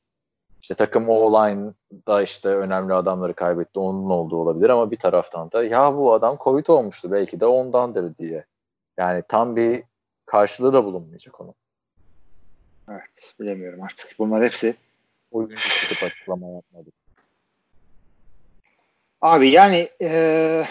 İşte 0.62 0.74
takım 0.74 1.10
O-line'da 1.10 2.22
işte 2.22 2.50
önemli 2.50 2.94
adamları 2.94 3.34
kaybetti. 3.34 3.80
Onun 3.80 4.10
olduğu 4.10 4.38
olabilir 4.38 4.70
ama 4.70 4.92
bir 4.92 4.96
taraftan 4.96 5.52
da 5.52 5.64
ya 5.64 5.96
bu 5.96 6.14
adam 6.14 6.38
Covid 6.44 6.68
olmuştu 6.68 7.12
belki 7.12 7.40
de 7.40 7.46
ondandır 7.46 8.18
diye. 8.18 8.46
Yani 8.98 9.24
tam 9.28 9.56
bir 9.56 9.84
karşılığı 10.26 10.74
da 10.74 10.86
bulunmayacak 10.86 11.42
onun. 11.42 11.54
Evet 12.90 13.34
bilemiyorum 13.40 13.84
artık. 13.84 14.16
Bunlar 14.20 14.44
hepsi 14.44 14.76
oyuncu 15.32 15.70
çıkıp 15.70 16.04
açıklama 16.04 16.50
yapmadı. 16.50 16.90
Abi 19.22 19.50
yani 19.50 19.90
ee, 20.02 20.64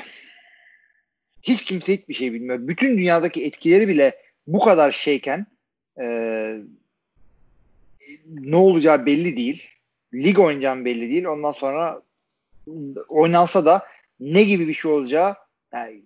hiç 1.43 1.65
kimse 1.65 1.93
hiçbir 1.93 2.15
şey 2.15 2.33
bilmiyor. 2.33 2.59
Bütün 2.69 2.99
dünyadaki 2.99 3.47
etkileri 3.47 3.89
bile 3.89 4.23
bu 4.47 4.61
kadar 4.61 4.93
şeyken 4.93 5.47
ee, 6.01 6.61
ne 8.27 8.57
olacağı 8.57 9.07
belli 9.07 9.37
değil 9.37 9.80
lig 10.15 10.39
oynayacağım 10.39 10.85
belli 10.85 11.11
değil. 11.11 11.25
Ondan 11.25 11.53
sonra 11.53 12.03
oynansa 13.09 13.65
da 13.65 13.87
ne 14.21 14.43
gibi 14.43 14.69
bir 14.69 14.75
şey 14.75 14.91
olacağı 14.91 15.35
yani, 15.73 16.03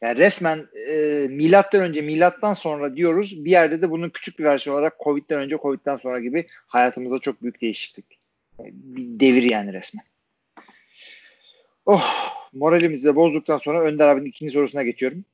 yani 0.00 0.16
resmen 0.18 0.68
e, 0.88 1.26
milattan 1.30 1.82
önce 1.82 2.00
milattan 2.00 2.54
sonra 2.54 2.96
diyoruz 2.96 3.44
bir 3.44 3.50
yerde 3.50 3.82
de 3.82 3.90
bunun 3.90 4.10
küçük 4.10 4.38
bir 4.38 4.44
versiyon 4.44 4.76
olarak 4.76 5.00
Covid'den 5.04 5.40
önce 5.40 5.56
Covid'den 5.56 5.96
sonra 5.96 6.20
gibi 6.20 6.46
hayatımızda 6.66 7.18
çok 7.18 7.42
büyük 7.42 7.60
değişiklik. 7.60 8.20
Bir 8.58 9.20
devir 9.20 9.42
yani 9.42 9.72
resmen. 9.72 10.04
Oh, 11.86 12.04
moralimizi 12.52 13.04
de 13.04 13.16
bozduktan 13.16 13.58
sonra 13.58 13.80
Önder 13.80 14.08
abinin 14.08 14.26
ikinci 14.26 14.52
sorusuna 14.52 14.82
geçiyorum. 14.82 15.24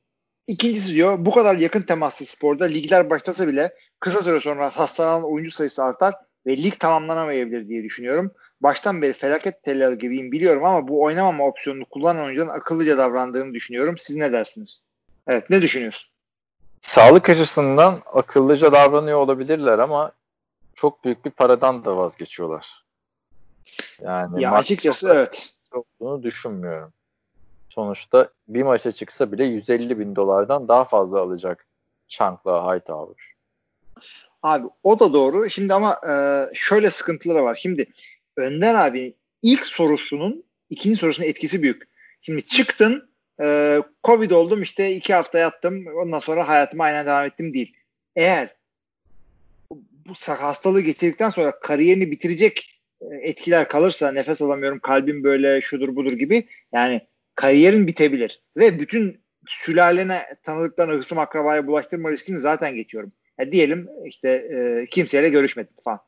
İkincisi 0.47 0.93
diyor 0.93 1.25
bu 1.25 1.31
kadar 1.31 1.55
yakın 1.55 1.81
temaslı 1.81 2.25
sporda 2.25 2.65
ligler 2.65 3.09
başlasa 3.09 3.47
bile 3.47 3.73
kısa 3.99 4.21
süre 4.21 4.39
sonra 4.39 4.69
hastalanan 4.69 5.23
oyuncu 5.23 5.51
sayısı 5.51 5.83
artar 5.83 6.13
ve 6.47 6.57
lig 6.57 6.79
tamamlanamayabilir 6.79 7.67
diye 7.67 7.83
düşünüyorum. 7.83 8.31
Baştan 8.61 9.01
beri 9.01 9.13
felaket 9.13 9.63
tellal 9.63 9.93
gibiyim 9.93 10.31
biliyorum 10.31 10.65
ama 10.65 10.87
bu 10.87 11.03
oynamama 11.03 11.45
opsiyonunu 11.45 11.85
kullanan 11.85 12.25
oyuncunun 12.25 12.49
akıllıca 12.49 12.97
davrandığını 12.97 13.53
düşünüyorum. 13.53 13.95
Siz 13.97 14.15
ne 14.15 14.31
dersiniz? 14.31 14.81
Evet 15.27 15.49
ne 15.49 15.61
düşünüyorsun? 15.61 16.09
Sağlık 16.81 17.29
açısından 17.29 18.01
akıllıca 18.13 18.71
davranıyor 18.71 19.19
olabilirler 19.19 19.79
ama 19.79 20.11
çok 20.75 21.03
büyük 21.03 21.25
bir 21.25 21.31
paradan 21.31 21.85
da 21.85 21.97
vazgeçiyorlar. 21.97 22.83
Yani 24.01 24.43
ya 24.43 24.51
açıkçası 24.51 25.09
evet. 25.13 25.53
Olduğunu 25.71 26.23
düşünmüyorum. 26.23 26.93
Sonuçta 27.69 28.29
bir 28.47 28.63
maça 28.63 28.91
çıksa 28.91 29.31
bile 29.31 29.45
150 29.45 29.99
bin 29.99 30.15
dolardan 30.15 30.67
daha 30.67 30.83
fazla 30.83 31.19
alacak 31.19 31.65
Chunk'la 32.07 32.75
Hightower. 32.75 33.35
Abi 34.47 34.67
o 34.83 34.99
da 34.99 35.13
doğru. 35.13 35.49
Şimdi 35.49 35.73
ama 35.73 35.99
e, 36.09 36.13
şöyle 36.53 36.89
sıkıntıları 36.89 37.43
var. 37.43 37.55
Şimdi 37.55 37.85
Önder 38.37 38.75
abi 38.75 39.13
ilk 39.41 39.65
sorusunun 39.65 40.43
ikinci 40.69 40.99
sorusunun 40.99 41.27
etkisi 41.27 41.61
büyük. 41.61 41.83
Şimdi 42.21 42.45
çıktın 42.45 43.09
e, 43.43 43.77
Covid 44.03 44.31
oldum 44.31 44.61
işte 44.61 44.91
iki 44.91 45.13
hafta 45.13 45.39
yattım 45.39 45.85
ondan 45.87 46.19
sonra 46.19 46.47
hayatıma 46.47 46.83
aynen 46.83 47.05
devam 47.05 47.25
ettim 47.25 47.53
değil. 47.53 47.75
Eğer 48.15 48.55
bu 49.71 50.13
hastalığı 50.27 50.81
getirdikten 50.81 51.29
sonra 51.29 51.59
kariyerini 51.59 52.11
bitirecek 52.11 52.81
e, 53.01 53.05
etkiler 53.21 53.67
kalırsa 53.67 54.11
nefes 54.11 54.41
alamıyorum 54.41 54.79
kalbim 54.79 55.23
böyle 55.23 55.61
şudur 55.61 55.95
budur 55.95 56.13
gibi 56.13 56.47
yani 56.73 57.01
kariyerin 57.35 57.87
bitebilir 57.87 58.41
ve 58.57 58.79
bütün 58.79 59.21
sülalene 59.47 60.25
tanıdıklarına 60.43 60.93
hısım 60.93 61.19
akrabaya 61.19 61.67
bulaştırma 61.67 62.11
riskini 62.11 62.39
zaten 62.39 62.75
geçiyorum. 62.75 63.11
Ya 63.39 63.51
diyelim 63.51 63.89
işte 64.05 64.29
e, 64.29 64.85
kimseyle 64.85 65.29
görüşmedin 65.29 65.75
falan. 65.83 65.99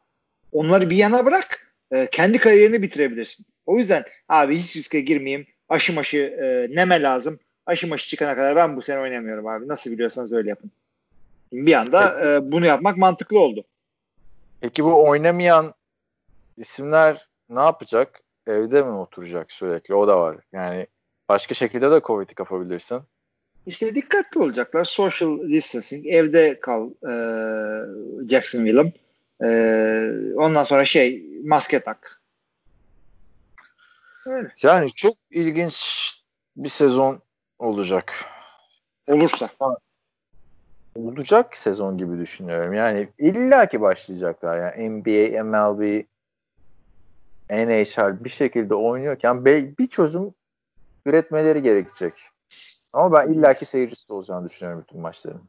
Onları 0.51 0.89
bir 0.89 0.95
yana 0.95 1.25
bırak. 1.25 1.73
E, 1.91 2.07
kendi 2.11 2.37
kariyerini 2.37 2.81
bitirebilirsin. 2.81 3.45
O 3.65 3.77
yüzden 3.77 4.03
abi 4.29 4.57
hiç 4.57 4.75
riske 4.75 5.01
girmeyeyim. 5.01 5.47
Aşı 5.69 5.93
maşı 5.93 6.17
e, 6.17 6.75
neme 6.75 7.01
lazım. 7.01 7.39
Aşı 7.65 7.87
maşı 7.87 8.09
çıkana 8.09 8.35
kadar 8.35 8.55
ben 8.55 8.77
bu 8.77 8.81
sene 8.81 8.99
oynamıyorum 8.99 9.47
abi. 9.47 9.67
Nasıl 9.67 9.91
biliyorsanız 9.91 10.33
öyle 10.33 10.49
yapın. 10.49 10.71
Bir 11.53 11.73
anda 11.73 12.25
e, 12.25 12.51
bunu 12.51 12.65
yapmak 12.65 12.97
mantıklı 12.97 13.39
oldu. 13.39 13.63
Peki 14.61 14.83
bu 14.83 15.09
oynamayan 15.09 15.73
isimler 16.57 17.27
ne 17.49 17.59
yapacak? 17.59 18.21
Evde 18.47 18.83
mi 18.83 18.89
oturacak 18.89 19.51
sürekli? 19.51 19.95
O 19.95 20.07
da 20.07 20.19
var. 20.19 20.37
Yani 20.53 20.87
başka 21.29 21.53
şekilde 21.53 21.91
de 21.91 22.01
Covid'i 22.03 22.33
kapabilirsin. 22.33 23.01
İşte 23.69 23.95
dikkatli 23.95 24.39
olacaklar. 24.41 24.83
Social 24.83 25.49
distancing. 25.49 26.07
Evde 26.07 26.59
kal 26.59 26.89
e, 26.89 27.13
Jacksonville'ım. 28.29 28.93
E, 29.43 29.49
ondan 30.35 30.63
sonra 30.63 30.85
şey 30.85 31.25
maske 31.43 31.79
tak. 31.79 32.21
Öyle. 34.25 34.51
Yani 34.63 34.91
çok 34.91 35.15
ilginç 35.31 36.09
bir 36.57 36.69
sezon 36.69 37.21
olacak. 37.59 38.13
Olursa. 39.07 39.49
Olacak 40.95 41.57
sezon 41.57 41.97
gibi 41.97 42.19
düşünüyorum. 42.19 42.73
Yani 42.73 43.09
illaki 43.19 43.81
başlayacaklar. 43.81 44.57
Yani 44.57 44.89
NBA, 44.89 45.43
MLB, 45.43 46.03
NHL 47.49 48.23
bir 48.23 48.29
şekilde 48.29 48.75
oynuyorken 48.75 49.45
bir 49.45 49.87
çözüm 49.87 50.33
üretmeleri 51.05 51.61
gerekecek. 51.61 52.13
Ama 52.93 53.13
ben 53.13 53.33
illaki 53.33 53.65
seyircisi 53.65 54.13
olacağını 54.13 54.49
düşünüyorum 54.49 54.83
bütün 54.87 55.01
maçların. 55.01 55.41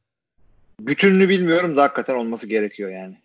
Bütününü 0.81 1.29
bilmiyorum 1.29 1.77
da 1.77 1.83
hakikaten 1.83 2.15
olması 2.15 2.47
gerekiyor 2.47 2.91
yani. 2.91 3.23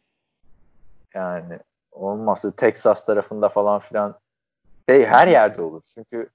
Yani 1.13 1.59
olmazsa 1.91 2.51
Texas 2.51 3.05
tarafında 3.05 3.49
falan 3.49 3.79
filan 3.79 4.19
Şey 4.89 5.05
her 5.05 5.27
yerde 5.27 5.61
olur. 5.61 5.81
Çünkü 5.95 6.29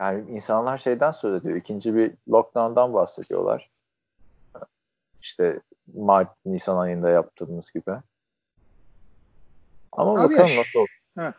yani 0.00 0.30
insanlar 0.30 0.78
şeyden 0.78 1.10
söz 1.10 1.40
ediyor. 1.40 1.56
İkinci 1.56 1.94
bir 1.94 2.12
lockdown'dan 2.28 2.94
bahsediyorlar. 2.94 3.70
İşte 5.20 5.60
Mart, 5.94 6.28
Nisan 6.46 6.76
ayında 6.76 7.10
yaptığımız 7.10 7.72
gibi. 7.72 7.90
Ama 9.92 10.12
Abi 10.12 10.34
bakalım 10.34 10.56
nasıl 10.56 10.78
olur. 10.78 11.34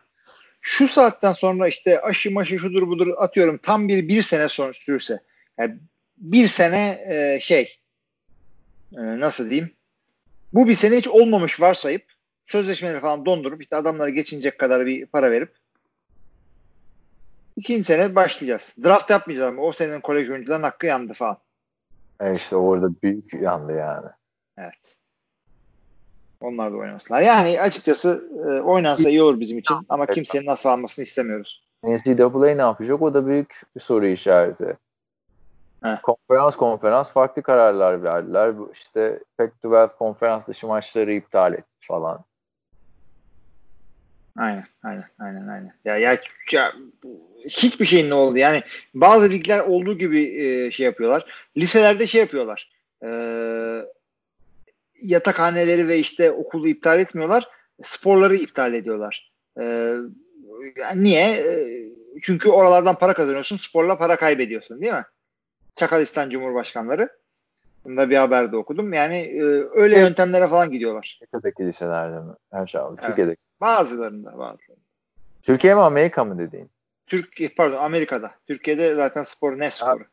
Şu 0.60 0.88
saatten 0.88 1.32
sonra 1.32 1.68
işte 1.68 2.02
aşı 2.02 2.30
maşı 2.30 2.58
şudur 2.58 2.88
budur 2.88 3.14
atıyorum 3.18 3.58
tam 3.58 3.88
bir 3.88 4.08
bir 4.08 4.22
sene 4.22 4.48
sonra 4.48 4.72
sürürse. 4.72 5.20
Yani 5.58 5.78
bir 6.16 6.48
sene 6.48 7.04
e, 7.08 7.40
şey 7.40 7.78
e, 8.92 9.20
nasıl 9.20 9.50
diyeyim 9.50 9.70
bu 10.52 10.68
bir 10.68 10.74
sene 10.74 10.96
hiç 10.96 11.08
olmamış 11.08 11.60
varsayıp 11.60 12.04
sözleşmeleri 12.46 13.00
falan 13.00 13.26
dondurup 13.26 13.62
işte 13.62 13.76
adamlara 13.76 14.08
geçinecek 14.08 14.58
kadar 14.58 14.86
bir 14.86 15.06
para 15.06 15.30
verip 15.30 15.54
ikinci 17.56 17.84
sene 17.84 18.14
başlayacağız. 18.14 18.74
Draft 18.84 19.10
yapmayacağız 19.10 19.48
ama 19.48 19.62
o 19.62 19.72
senenin 19.72 20.00
kolej 20.00 20.30
oyuncuların 20.30 20.62
hakkı 20.62 20.86
yandı 20.86 21.12
falan. 21.12 21.38
E 22.20 22.34
işte 22.34 22.56
orada 22.56 22.88
büyük 23.02 23.34
yandı 23.34 23.76
yani. 23.76 24.06
Evet. 24.58 24.96
Onlar 26.40 26.72
da 26.72 26.76
oynamasınlar. 26.76 27.20
Yani 27.20 27.60
açıkçası 27.60 28.30
e, 28.34 28.60
oynansa 28.60 29.08
iyi 29.08 29.22
olur 29.22 29.40
bizim 29.40 29.58
için 29.58 29.76
ama 29.88 30.06
kimsenin 30.06 30.46
nasıl 30.46 30.68
almasını 30.68 31.02
istemiyoruz. 31.02 31.66
NCAA 31.84 32.54
ne 32.54 32.62
yapacak? 32.62 33.02
O 33.02 33.14
da 33.14 33.26
büyük 33.26 33.60
bir 33.76 33.80
soru 33.80 34.06
işareti. 34.06 34.76
Heh. 35.82 36.02
Konferans 36.02 36.56
konferans 36.56 37.12
farklı 37.12 37.42
kararlar 37.42 38.02
verdiler. 38.02 38.54
İşte 38.72 39.20
Pac-12 39.38 39.96
konferans 39.96 40.48
dışı 40.48 40.66
maçları 40.66 41.12
iptal 41.12 41.52
etti 41.52 41.86
falan. 41.88 42.24
Aynen, 44.38 44.64
aynen, 44.82 45.04
aynen, 45.18 45.48
aynen. 45.48 45.72
Ya, 45.84 45.96
ya, 45.96 46.16
ya 46.52 46.72
hiçbir 47.44 47.84
şeyin 47.84 48.10
ne 48.10 48.14
oldu? 48.14 48.38
Yani 48.38 48.62
bazı 48.94 49.30
ligler 49.30 49.60
olduğu 49.60 49.98
gibi 49.98 50.42
e, 50.42 50.70
şey 50.70 50.86
yapıyorlar. 50.86 51.48
Liselerde 51.56 52.06
şey 52.06 52.20
yapıyorlar. 52.20 52.70
E, 53.04 53.10
yatakhaneleri 55.02 55.88
ve 55.88 55.98
işte 55.98 56.30
okulu 56.30 56.68
iptal 56.68 57.00
etmiyorlar. 57.00 57.48
Sporları 57.82 58.36
iptal 58.36 58.74
ediyorlar. 58.74 59.32
E, 59.60 59.94
yani 60.76 61.04
niye? 61.04 61.30
E, 61.30 61.56
çünkü 62.22 62.50
oralardan 62.50 62.98
para 62.98 63.14
kazanıyorsun. 63.14 63.56
Sporla 63.56 63.98
para 63.98 64.16
kaybediyorsun 64.16 64.80
değil 64.80 64.92
mi? 64.92 65.04
Çakalistan 65.76 66.30
Cumhurbaşkanları. 66.30 67.08
Bunda 67.84 68.10
bir 68.10 68.16
haberde 68.16 68.56
okudum. 68.56 68.92
Yani 68.92 69.16
e, 69.16 69.42
öyle 69.74 69.98
yöntemlere 69.98 70.48
falan 70.48 70.70
gidiyorlar. 70.70 71.18
Amerika'daki 71.20 71.66
liselerde 71.66 72.20
mi? 72.20 72.32
Her 72.52 72.66
şey 72.66 72.80
abi. 72.80 72.94
Evet. 72.94 73.04
Türkiye'deki. 73.04 73.42
Bazılarında 73.60 74.38
bazılarında. 74.38 74.86
Türkiye 75.42 75.74
mi 75.74 75.80
Amerika 75.80 76.24
mı 76.24 76.38
dediğin? 76.38 76.70
Türkiye 77.06 77.48
pardon 77.56 77.76
Amerika'da. 77.76 78.30
Türkiye'de 78.46 78.94
zaten 78.94 79.22
spor 79.22 79.58
ne 79.58 79.70
sporu? 79.70 80.04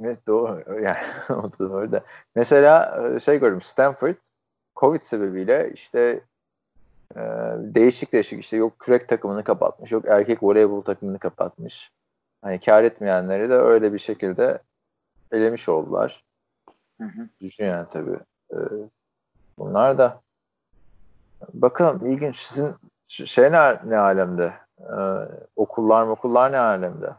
Evet 0.00 0.26
doğru. 0.26 0.64
Yani 0.82 0.98
o 1.30 1.58
da 1.58 1.92
da. 1.92 2.04
Mesela 2.34 3.02
e, 3.14 3.18
şey 3.18 3.38
gördüm 3.38 3.62
Stanford 3.62 4.14
Covid 4.76 5.00
sebebiyle 5.00 5.70
işte 5.74 6.20
e, 7.16 7.20
değişik 7.58 8.12
değişik 8.12 8.40
işte 8.40 8.56
yok 8.56 8.78
kürek 8.78 9.08
takımını 9.08 9.44
kapatmış, 9.44 9.92
yok 9.92 10.04
erkek 10.08 10.42
voleybol 10.42 10.82
takımını 10.82 11.18
kapatmış. 11.18 11.90
Hani 12.42 12.60
kar 12.60 12.84
etmeyenleri 12.84 13.50
de 13.50 13.54
öyle 13.54 13.92
bir 13.92 13.98
şekilde 13.98 14.58
elemiş 15.32 15.68
oldular. 15.68 16.24
Hı 17.00 17.04
hı. 17.04 17.28
Düşün 17.40 17.64
yani 17.64 17.86
tabii. 17.90 18.18
E, 18.52 18.58
bunlar 19.58 19.98
da 19.98 20.20
bakalım 21.54 22.06
ilginç. 22.06 22.36
Sizin 22.36 22.74
şey 23.08 23.52
ne, 23.52 23.78
ne 23.86 23.96
alemde? 23.96 24.52
E, 24.80 24.98
okullar 25.56 26.04
mı 26.04 26.10
okullar 26.10 26.52
ne 26.52 26.58
alemde? 26.58 27.10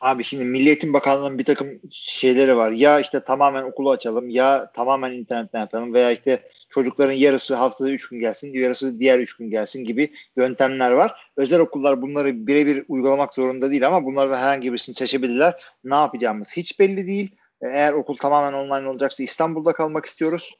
Abi 0.00 0.24
şimdi 0.24 0.44
Milli 0.44 0.66
Eğitim 0.66 0.92
Bakanlığı'nın 0.92 1.38
bir 1.38 1.44
takım 1.44 1.80
şeyleri 1.90 2.56
var. 2.56 2.72
Ya 2.72 3.00
işte 3.00 3.20
tamamen 3.20 3.62
okulu 3.62 3.90
açalım 3.90 4.28
ya 4.28 4.72
tamamen 4.72 5.12
internetten 5.12 5.60
yapalım 5.60 5.94
veya 5.94 6.10
işte 6.10 6.42
çocukların 6.70 7.12
yarısı 7.12 7.54
haftada 7.54 7.90
3 7.90 8.08
gün 8.08 8.20
gelsin 8.20 8.52
yarısı 8.52 8.98
diğer 8.98 9.18
3 9.18 9.36
gün 9.36 9.50
gelsin 9.50 9.84
gibi 9.84 10.12
yöntemler 10.36 10.90
var. 10.90 11.32
Özel 11.36 11.60
okullar 11.60 12.02
bunları 12.02 12.46
birebir 12.46 12.84
uygulamak 12.88 13.34
zorunda 13.34 13.70
değil 13.70 13.86
ama 13.86 14.04
bunlardan 14.04 14.38
herhangi 14.38 14.72
birisini 14.72 14.94
seçebilirler. 14.94 15.62
Ne 15.84 15.94
yapacağımız 15.94 16.48
hiç 16.56 16.80
belli 16.80 17.06
değil. 17.06 17.36
Eğer 17.62 17.92
okul 17.92 18.16
tamamen 18.16 18.52
online 18.52 18.88
olacaksa 18.88 19.22
İstanbul'da 19.22 19.72
kalmak 19.72 20.06
istiyoruz. 20.06 20.58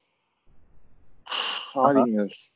Ama 1.74 1.88
Aha. 1.88 2.06
bilmiyoruz. 2.06 2.52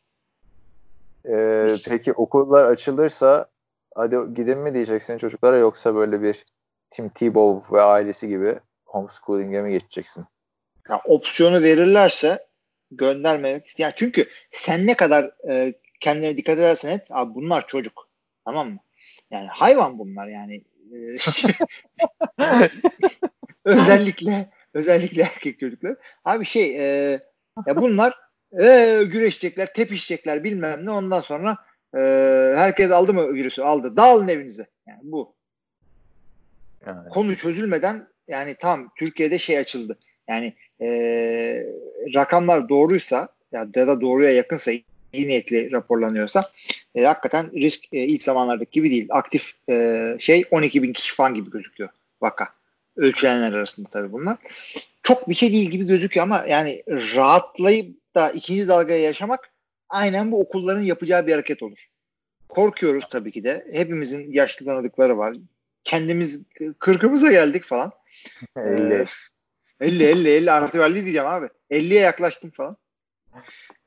Ee, 1.29 1.67
peki 1.89 2.13
okullar 2.13 2.65
açılırsa 2.65 3.51
hadi 3.95 4.17
gidin 4.35 4.59
mi 4.59 4.75
diyeceksin 4.75 5.19
çocuklara 5.19 5.57
yoksa 5.57 5.95
böyle 5.95 6.23
bir 6.23 6.45
Tim 6.91 7.09
Tebow 7.09 7.77
ve 7.77 7.83
ailesi 7.83 8.29
gibi 8.29 8.59
homeschooling'e 8.85 9.63
mi 9.63 9.71
geçeceksin? 9.73 10.25
Ya 10.89 11.01
opsiyonu 11.05 11.63
verirlerse 11.63 12.47
göndermemek 12.91 13.79
yani 13.79 13.93
çünkü 13.97 14.29
sen 14.51 14.87
ne 14.87 14.95
kadar 14.95 15.31
e, 15.51 15.75
kendine 16.01 16.37
dikkat 16.37 16.59
edersen 16.59 16.89
et 16.89 17.07
abi 17.11 17.35
bunlar 17.35 17.67
çocuk 17.67 18.09
tamam 18.45 18.71
mı? 18.71 18.79
Yani 19.31 19.49
hayvan 19.49 19.99
bunlar 19.99 20.29
yani 20.29 20.65
özellikle 23.65 24.51
özellikle 24.75 25.23
erkek 25.23 25.61
çocuklar. 25.61 25.97
Abi 26.25 26.45
şey 26.45 26.77
e, 26.77 27.21
ya 27.67 27.77
bunlar 27.77 28.15
e, 28.61 29.01
güreşecekler, 29.05 29.73
tepişecekler 29.73 30.45
bilmem 30.45 30.87
ne 30.87 30.91
ondan 30.91 31.21
sonra 31.21 31.57
e, 31.97 32.01
herkes 32.57 32.91
aldı 32.91 33.15
mı 33.15 33.35
virüsü? 33.35 33.63
Aldı. 33.63 33.97
Dağılın 33.97 34.29
evinize. 34.29 34.67
Yani 34.87 35.01
bu 35.03 35.35
Yani, 36.87 37.09
konu 37.09 37.37
çözülmeden 37.37 38.07
yani 38.29 38.55
tam 38.55 38.91
Türkiye'de 38.99 39.39
şey 39.39 39.59
açıldı. 39.59 39.99
Yani 40.29 40.55
e, 40.81 40.89
rakamlar 42.15 42.69
doğruysa 42.69 43.29
ya 43.53 43.69
ya 43.77 43.87
da 43.87 44.01
doğruya 44.01 44.31
yakınsa 44.31 44.73
iyi 45.13 45.29
niyetli 45.29 45.73
raporlanıyorsa 45.73 46.45
e, 46.95 47.05
hakikaten 47.05 47.53
risk 47.53 47.95
e, 47.95 47.99
ilk 47.99 48.23
zamanlardaki 48.23 48.71
gibi 48.71 48.91
değil. 48.91 49.07
Aktif 49.11 49.53
e, 49.69 50.17
şey 50.21 50.45
12 50.51 50.83
bin 50.83 50.93
kişi 50.93 51.15
falan 51.15 51.35
gibi 51.35 51.51
gözüküyor 51.51 51.91
vaka. 52.21 52.49
Ölçülenler 52.97 53.53
arasında 53.53 53.89
tabii 53.89 54.13
bunlar. 54.13 54.37
Çok 55.03 55.29
bir 55.29 55.35
şey 55.35 55.53
değil 55.53 55.71
gibi 55.71 55.87
gözüküyor 55.87 56.25
ama 56.25 56.45
yani 56.49 56.83
rahatlayıp 56.89 57.97
da 58.15 58.31
ikinci 58.31 58.69
dalgaya 58.69 59.01
yaşamak 59.01 59.51
aynen 59.89 60.33
bu 60.33 60.41
okulların 60.41 60.83
yapacağı 60.83 61.27
bir 61.27 61.33
hareket 61.33 61.63
olur. 61.63 61.87
Korkuyoruz 62.49 63.05
tabii 63.11 63.33
ki 63.33 63.45
de. 63.45 63.67
Hepimizin 63.73 64.33
yaşlı 64.33 64.67
tanıdıkları 64.67 65.19
var. 65.19 65.37
Kendimiz 65.85 66.43
kırkımıza 66.79 67.31
geldik 67.31 67.65
falan. 67.65 67.93
50. 68.57 69.07
50 69.81 70.05
50 70.05 70.29
50 70.29 70.53
artık 70.53 70.81
50 70.81 70.95
diyeceğim 70.95 71.29
abi. 71.29 71.49
50'ye 71.71 72.01
yaklaştım 72.01 72.51
falan. 72.51 72.77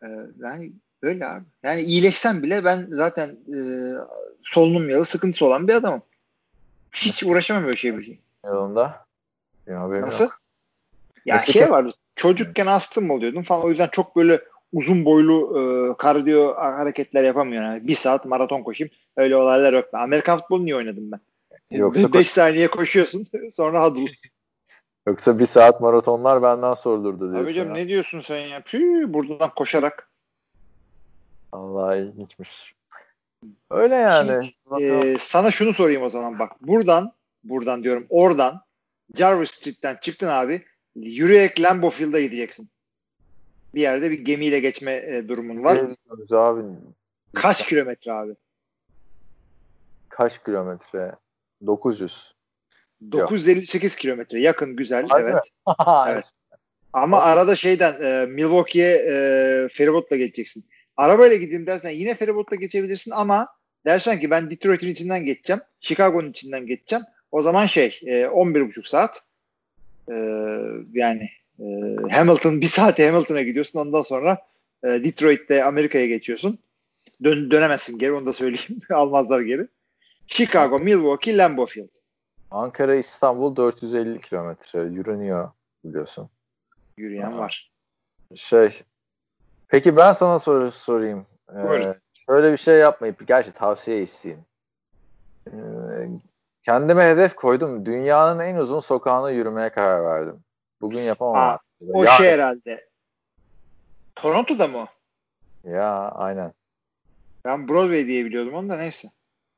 Ee, 0.03 0.07
yani 0.39 0.71
öyle 1.01 1.25
abi. 1.25 1.43
Yani 1.63 1.81
iyileşsem 1.81 2.43
bile 2.43 2.65
ben 2.65 2.87
zaten 2.89 3.29
e, 3.29 3.57
solunum 4.43 4.89
yalı 4.89 5.05
sıkıntısı 5.05 5.45
olan 5.45 5.67
bir 5.67 5.73
adamım. 5.73 6.01
Hiç 6.95 7.23
uğraşamam 7.23 7.65
böyle 7.65 7.77
şey 7.77 7.97
bir 7.97 8.03
şey. 8.03 8.19
Benim 9.67 9.79
haberim 9.79 10.01
Nasıl? 10.01 10.23
yok. 10.23 10.41
Ya 11.25 11.36
Nasıl 11.36 11.53
şey 11.53 11.69
vardı. 11.71 11.91
Çocukken 12.15 12.65
astım 12.65 13.10
oluyordum 13.10 13.43
falan. 13.43 13.65
O 13.65 13.69
yüzden 13.69 13.88
çok 13.88 14.15
böyle 14.15 14.41
uzun 14.73 15.05
boylu 15.05 15.60
e, 15.60 15.97
kardiyo 15.97 16.55
hareketler 16.55 17.23
yapamıyorum. 17.23 17.69
Yani 17.69 17.88
bir 17.88 17.95
saat 17.95 18.25
maraton 18.25 18.63
koşayım. 18.63 18.93
Öyle 19.17 19.36
olaylar 19.36 19.73
yok. 19.73 19.93
Amerikan 19.93 20.38
futbolu 20.38 20.65
niye 20.65 20.75
oynadım 20.75 21.12
ben? 21.12 21.19
Yoksa 21.71 22.03
5 22.03 22.12
koş- 22.12 22.27
saniye 22.27 22.67
koşuyorsun. 22.67 23.27
sonra 23.51 23.86
huddle. 23.86 24.12
Yoksa 25.07 25.39
bir 25.39 25.45
saat 25.45 25.81
maratonlar 25.81 26.41
benden 26.41 26.73
sordurdu 26.73 27.19
diyorsun. 27.19 27.45
Abi 27.45 27.53
canım 27.53 27.73
ne 27.73 27.88
diyorsun 27.88 28.21
sen 28.21 28.39
ya? 28.39 28.62
Püh, 28.62 29.07
buradan 29.07 29.49
koşarak. 29.55 30.10
Allah 31.51 31.95
ilginçmiş. 31.95 32.75
Öyle 33.69 33.95
yani. 33.95 34.51
Bakalım. 34.65 35.01
Ee, 35.01 35.17
sana 35.19 35.51
şunu 35.51 35.73
sorayım 35.73 36.03
o 36.03 36.10
zaman 36.10 36.39
bak. 36.39 36.51
Buradan, 36.62 37.12
buradan 37.49 37.83
diyorum 37.83 38.05
oradan 38.10 38.62
Jarvis 39.15 39.51
Street'ten 39.51 39.97
çıktın 40.01 40.27
abi. 40.27 40.65
Yürüyerek 40.95 41.62
Lambeau 41.62 41.89
Field'a 41.89 42.19
gideceksin. 42.19 42.69
Bir 43.75 43.81
yerde 43.81 44.12
bir 44.12 44.19
gemiyle 44.19 44.60
geçme 44.60 44.91
e, 44.91 45.27
durumun 45.27 45.63
var. 45.63 45.77
Abi? 46.31 46.63
Kaç 47.33 47.67
kilometre 47.67 48.12
abi? 48.12 48.36
Kaç 50.10 50.43
kilometre? 50.43 51.15
900. 51.65 52.33
958 53.12 53.95
kilometre. 53.95 54.39
Yakın, 54.39 54.75
güzel. 54.75 55.07
Harbi 55.07 55.31
evet. 55.31 55.51
Evet. 56.07 56.25
Ama 56.93 57.21
arada 57.21 57.55
şeyden 57.55 58.01
e, 58.01 58.25
Milwaukee'ye 58.25 58.95
e, 58.95 59.67
feribotla 59.67 60.15
geçeceksin. 60.15 60.65
Arabayla 60.97 61.36
gideyim 61.36 61.67
dersen 61.67 61.89
yine 61.89 62.13
feribotla 62.13 62.55
geçebilirsin 62.55 63.12
ama 63.12 63.47
dersen 63.86 64.19
ki 64.19 64.31
ben 64.31 64.51
Detroit'in 64.51 64.89
içinden 64.89 65.25
geçeceğim. 65.25 65.62
Chicago'nun 65.79 66.29
içinden 66.29 66.65
geçeceğim. 66.65 67.05
O 67.31 67.41
zaman 67.41 67.65
şey 67.65 67.99
e, 68.05 68.21
11,5 68.21 68.87
saat 68.87 69.23
e, 70.09 70.15
yani 70.99 71.29
e, 71.59 71.65
Hamilton 72.11 72.61
bir 72.61 72.65
saate 72.65 73.09
Hamilton'a 73.09 73.41
gidiyorsun. 73.41 73.79
Ondan 73.79 74.01
sonra 74.01 74.37
e, 74.83 74.87
Detroit'te 74.87 75.63
Amerika'ya 75.63 76.05
geçiyorsun. 76.05 76.59
Dön, 77.23 77.51
dönemezsin 77.51 77.97
geri 77.97 78.11
onu 78.11 78.25
da 78.25 78.33
söyleyeyim. 78.33 78.81
Almazlar 78.89 79.41
geri. 79.41 79.67
Chicago, 80.27 80.79
Milwaukee, 80.79 81.37
Lambeau 81.37 81.65
Field. 81.65 81.89
Ankara, 82.51 82.95
İstanbul 82.95 83.55
450 83.55 84.21
kilometre 84.21 84.79
yürünüyor 84.79 85.51
biliyorsun. 85.85 86.29
Yürüyen 86.97 87.31
Aa. 87.31 87.37
var. 87.37 87.71
Şey, 88.35 88.69
peki 89.67 89.97
ben 89.97 90.11
sana 90.11 90.39
soru 90.39 90.71
sorayım. 90.71 91.25
Ee, 91.51 91.63
Buyurun. 91.63 91.95
şöyle 92.29 92.51
bir 92.51 92.57
şey 92.57 92.77
yapmayıp, 92.77 93.27
gerçi 93.27 93.51
tavsiye 93.51 94.01
isteyeyim. 94.01 94.45
Ee, 95.47 95.53
kendime 96.67 97.03
hedef 97.10 97.36
koydum. 97.36 97.86
Dünyanın 97.86 98.39
en 98.39 98.56
uzun 98.56 98.80
sokağına 98.80 99.30
yürümeye 99.32 99.69
karar 99.69 100.06
verdim. 100.06 100.43
Bugün 100.82 101.01
yapamam. 101.01 101.36
Artık. 101.36 101.67
O 101.93 102.03
Ya- 102.03 102.12
şey 102.12 102.32
herhalde. 102.32 102.89
Toronto'da 104.15 104.67
mı? 104.67 104.88
Ya 105.63 106.12
aynen. 106.12 106.53
Ben 107.45 107.67
Broadway 107.67 108.08
diye 108.08 108.25
biliyordum 108.25 108.53
onu 108.53 108.69
da 108.69 108.77
neyse. 108.77 109.08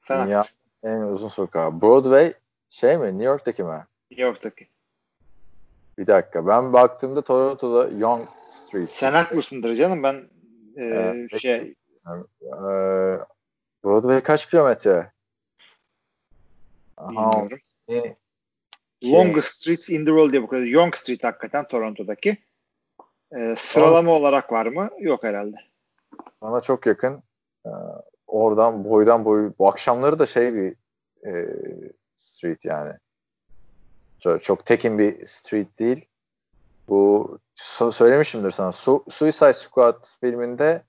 Sen 0.02 0.26
Dünya 0.26 0.38
haklısın. 0.38 0.60
en 0.84 1.02
uzun 1.02 1.28
sokağı. 1.28 1.82
Broadway 1.82 2.34
şey 2.70 2.98
mi? 2.98 3.08
New 3.08 3.24
York'taki 3.24 3.64
mi? 3.64 3.86
New 4.12 4.26
York'taki. 4.26 4.68
Bir 5.98 6.08
dakika. 6.08 6.48
Ben 6.48 6.74
baktığımda 6.74 7.22
Toronto'da 7.22 7.90
Young 7.98 8.28
Street. 8.50 8.90
Sen 8.90 9.14
haklısındır 9.14 9.76
canım 9.76 10.04
ben 10.04 10.30
e, 10.78 10.86
Evet, 10.86 11.42
şey 11.42 11.76
Ee, 12.44 13.20
Broadway 13.84 14.24
kaç 14.24 14.50
kilometre? 14.50 15.12
Aha, 17.00 17.32
ne- 17.90 18.16
şey- 19.02 19.14
Longest 19.14 19.48
Streets 19.48 19.90
in 19.90 20.06
the 20.06 20.06
World 20.06 20.32
diye 20.32 20.44
bakıyoruz. 20.44 20.72
Young 20.72 20.96
Street 20.96 21.24
hakikaten 21.24 21.68
Toronto'daki. 21.68 22.38
E, 23.38 23.56
sıralama 23.58 24.12
olarak 24.12 24.52
var 24.52 24.66
mı? 24.66 24.90
Yok 25.00 25.24
herhalde. 25.24 25.56
Bana 26.42 26.62
çok 26.62 26.86
yakın. 26.86 27.24
Ee, 27.66 27.70
oradan 28.28 28.84
boydan 28.84 29.26
boyu 29.26 29.54
bu 29.60 29.68
akşamları 29.68 30.20
da 30.20 30.26
şey 30.26 30.54
bir 30.54 30.76
e, 31.26 31.48
street 32.16 32.66
yani. 32.66 32.94
Çok, 34.20 34.44
çok 34.44 34.66
tekin 34.66 35.00
bir 35.00 35.26
street 35.26 35.80
değil. 35.80 36.06
Bu 36.88 37.40
so- 37.56 37.92
söylemişimdir 37.92 38.52
sana. 38.52 38.72
Su- 38.72 39.06
Suicide 39.10 39.54
Squad 39.54 40.06
filminde 40.22 40.82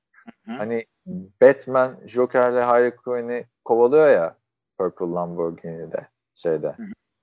Hı. 0.44 0.52
hani 0.52 0.86
Batman 1.42 1.96
Joker'le 2.06 2.60
Harley 2.62 2.96
Quinn'i 2.96 3.46
kovalıyor 3.64 4.10
ya 4.10 4.36
Purple 4.80 5.06
Lamborghini'de 5.06 6.08
şeyde. 6.34 6.76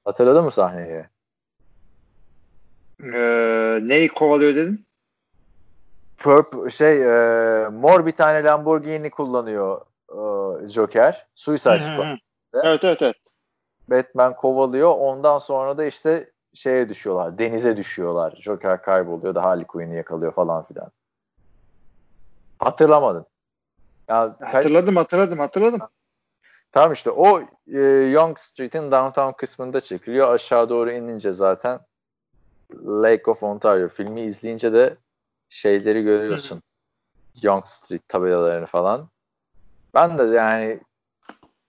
Hatırladın 0.06 0.44
mı 0.44 0.52
sahneyi? 0.52 1.06
E, 3.04 3.20
neyi 3.82 4.08
kovalıyor 4.08 4.56
dedin? 4.56 4.86
Purple 6.18 6.70
şey 6.70 7.02
e, 7.02 7.70
mor 7.70 8.06
bir 8.06 8.12
tane 8.12 8.44
Lamborghini 8.44 9.10
kullanıyor 9.10 9.82
e, 10.10 10.70
Joker. 10.70 11.28
Suicide 11.36 11.80
Squad. 11.80 12.18
evet 12.54 12.84
evet 12.84 13.02
evet. 13.02 13.18
Batman 13.90 14.36
kovalıyor. 14.36 14.96
Ondan 14.98 15.40
sonra 15.40 15.78
da 15.78 15.86
işte 15.86 16.32
şeye 16.54 16.90
düşüyorlar. 16.90 17.38
Denize 17.38 17.78
düşüyorlar. 17.78 18.40
Joker 18.42 18.82
kayboluyor 18.82 19.36
da 19.36 19.44
Harley 19.44 19.66
Quinn'i 19.66 19.96
yakalıyor 19.96 20.34
falan 20.34 20.64
filan. 20.64 20.92
Hatırlamadın. 22.60 23.26
Ya, 24.10 24.38
Hatırladım 24.42 24.96
hatırladım 24.96 25.40
hatırladım. 25.40 25.80
Tamam 26.78 26.94
işte 26.94 27.12
o 27.12 27.42
e, 27.68 27.80
Young 28.12 28.38
Street'in 28.40 28.92
downtown 28.92 29.32
kısmında 29.38 29.82
çekiliyor. 29.82 30.34
Aşağı 30.34 30.70
doğru 30.70 30.92
inince 30.92 31.34
zaten 31.34 31.80
Lake 32.74 33.32
of 33.32 33.44
Ontario 33.44 33.88
filmi 33.88 34.22
izleyince 34.22 34.74
de 34.74 34.98
şeyleri 35.50 36.04
görüyorsun. 36.04 36.62
Young 37.42 37.66
Street 37.66 38.10
tabelalarını 38.10 38.66
falan. 38.66 39.10
Ben 39.94 40.18
de 40.18 40.24
yani 40.24 40.80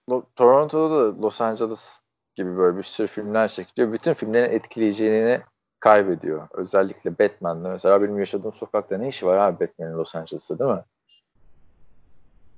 Lo- 0.08 0.24
Toronto'da 0.36 1.14
da 1.14 1.22
Los 1.22 1.40
Angeles 1.40 2.00
gibi 2.34 2.56
böyle 2.56 2.78
bir 2.78 2.82
sürü 2.82 3.06
filmler 3.06 3.48
çekiliyor. 3.48 3.92
Bütün 3.92 4.12
filmlerin 4.12 4.52
etkileyeceğini 4.52 5.40
kaybediyor. 5.80 6.48
Özellikle 6.52 7.18
Batman'de. 7.18 7.68
Mesela 7.68 8.02
benim 8.02 8.18
yaşadığım 8.18 8.52
sokakta 8.52 8.98
ne 8.98 9.08
işi 9.08 9.26
var 9.26 9.36
abi 9.36 9.66
Batman'in 9.66 9.98
Los 9.98 10.16
Angeles'ta 10.16 10.58
değil 10.58 10.70
mi? 10.70 10.84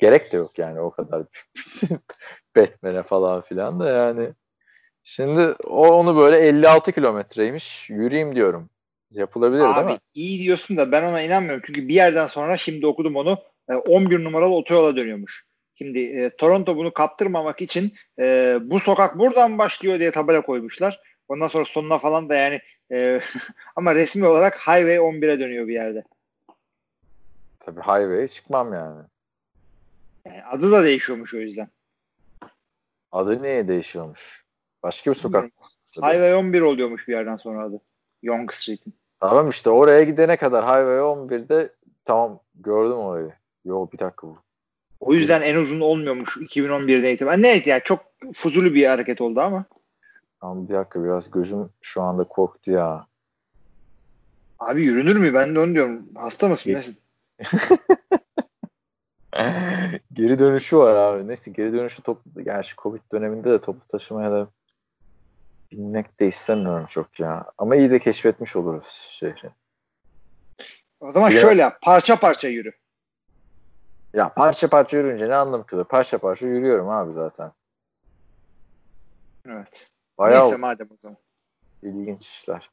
Gerek 0.01 0.33
de 0.33 0.37
yok 0.37 0.59
yani 0.59 0.81
o 0.81 0.91
kadar 0.91 1.23
Batman'e 2.57 3.03
falan 3.03 3.41
filan 3.41 3.81
da 3.81 3.89
yani. 3.91 4.29
Şimdi 5.05 5.55
o 5.67 5.89
onu 5.89 6.17
böyle 6.17 6.39
56 6.39 6.93
kilometreymiş. 6.93 7.91
Yürüyeyim 7.91 8.35
diyorum. 8.35 8.71
Yapılabilir 9.11 9.61
değil 9.61 9.77
Abi 9.77 9.93
mi? 9.93 9.99
iyi 10.15 10.43
diyorsun 10.43 10.77
da 10.77 10.93
ben 10.93 11.03
ona 11.03 11.23
inanmıyorum. 11.23 11.63
Çünkü 11.67 11.89
bir 11.89 11.95
yerden 11.95 12.27
sonra 12.27 12.57
şimdi 12.57 12.87
okudum 12.87 13.17
onu 13.17 13.39
e, 13.71 13.75
11 13.75 14.25
numaralı 14.25 14.55
otoyola 14.55 14.97
dönüyormuş. 14.97 15.45
Şimdi 15.75 16.01
e, 16.01 16.31
Toronto 16.37 16.77
bunu 16.77 16.93
kaptırmamak 16.93 17.61
için 17.61 17.95
e, 18.19 18.59
bu 18.63 18.81
sokak 18.81 19.19
buradan 19.19 19.59
başlıyor 19.59 19.99
diye 19.99 20.11
tabela 20.11 20.41
koymuşlar. 20.41 21.01
Ondan 21.29 21.49
sonra 21.49 21.65
sonuna 21.65 21.99
falan 21.99 22.29
da 22.29 22.35
yani 22.35 22.61
e, 22.93 23.21
ama 23.77 23.95
resmi 23.95 24.27
olarak 24.27 24.55
Highway 24.59 24.97
11'e 24.97 25.39
dönüyor 25.41 25.69
bir 25.69 25.75
yerde. 25.75 26.05
Tabii 27.61 27.81
highway'e 27.81 28.29
çıkmam 28.29 28.73
yani. 28.73 29.03
Yani 30.27 30.45
adı 30.45 30.73
da 30.73 30.85
değişiyormuş 30.85 31.35
o 31.35 31.37
yüzden. 31.37 31.69
Adı 33.13 33.43
niye 33.43 33.69
değişiyormuş? 33.69 34.45
Başka 34.83 35.11
bir 35.11 35.17
sokak. 35.17 35.51
Highway 35.97 36.35
11 36.35 36.61
oluyormuş 36.61 37.09
bir 37.09 37.13
yerden 37.13 37.37
sonra 37.37 37.65
adı. 37.65 37.81
Young 38.23 38.53
Street'in. 38.53 38.95
Tamam 39.21 39.49
işte 39.49 39.71
oraya 39.71 40.03
gidene 40.05 40.37
kadar 40.37 40.65
Highway 40.65 40.99
11'de 40.99 41.73
tamam 42.05 42.41
gördüm 42.55 42.97
orayı. 42.97 43.33
Yo 43.65 43.89
bir 43.93 43.99
dakika 43.99 44.27
bu. 44.27 44.39
O 45.01 45.15
yüzden 45.15 45.43
en 45.43 45.57
uzun 45.57 45.81
olmuyormuş 45.81 46.37
2011'den 46.37 47.15
itibaren. 47.15 47.43
Neyse 47.43 47.71
ya 47.71 47.81
çok 47.81 48.05
fuzuli 48.35 48.75
bir 48.75 48.87
hareket 48.87 49.21
oldu 49.21 49.41
ama. 49.41 49.65
Tamam 50.41 50.69
bir 50.69 50.75
dakika 50.75 51.05
biraz 51.05 51.31
gözüm 51.31 51.71
şu 51.81 52.03
anda 52.03 52.25
korktu 52.25 52.71
ya. 52.71 53.07
Abi 54.59 54.85
yürünür 54.85 55.17
mü? 55.17 55.35
Ben 55.35 55.55
de 55.55 55.61
onu 55.61 55.75
diyorum. 55.75 56.03
Hasta 56.15 56.49
mısın? 56.49 56.71
Nesin? 56.71 56.97
geri 60.13 60.39
dönüşü 60.39 60.79
var 60.79 60.95
abi. 60.95 61.29
Neyse 61.29 61.51
geri 61.51 61.73
dönüşü 61.73 62.03
toplu. 62.03 62.45
Gerçi 62.45 62.77
Covid 62.77 63.01
döneminde 63.13 63.51
de 63.51 63.61
toplu 63.61 63.87
taşımaya 63.89 64.31
da 64.31 64.49
binmek 65.73 66.21
de 66.21 66.27
istemiyorum 66.27 66.87
çok 66.87 67.21
ya. 67.21 67.53
Ama 67.59 67.77
iyi 67.77 67.91
de 67.91 67.99
keşfetmiş 67.99 68.57
oluruz 68.57 68.87
şehri. 68.87 69.51
O 71.01 71.13
zaman 71.13 71.31
Ya- 71.31 71.41
şöyle 71.41 71.61
yap. 71.61 71.79
Parça 71.83 72.17
parça 72.17 72.49
yürü. 72.49 72.73
Ya 74.15 74.35
parça 74.35 74.69
parça 74.69 74.97
yürüyünce 74.97 75.29
ne 75.29 75.35
anlam 75.37 75.67
kalıyor? 75.67 75.89
Parça 75.89 76.19
parça 76.19 76.47
yürüyorum 76.47 76.89
abi 76.89 77.13
zaten. 77.13 77.53
Evet. 79.47 79.91
Bayağı 80.19 80.43
Neyse 80.43 80.57
madem 80.57 80.89
o 80.93 80.97
zaman. 80.97 81.19
ilginç 81.83 82.27
işler. 82.27 82.71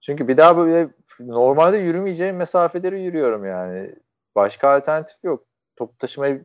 Çünkü 0.00 0.28
bir 0.28 0.36
daha 0.36 0.56
böyle 0.56 0.88
normalde 1.20 1.76
yürümeyeceğim 1.76 2.36
mesafeleri 2.36 3.02
yürüyorum 3.02 3.44
yani. 3.44 3.94
Başka 4.34 4.68
alternatif 4.68 5.24
yok. 5.24 5.49
Toplu 5.80 5.98
taşımaya 5.98 6.38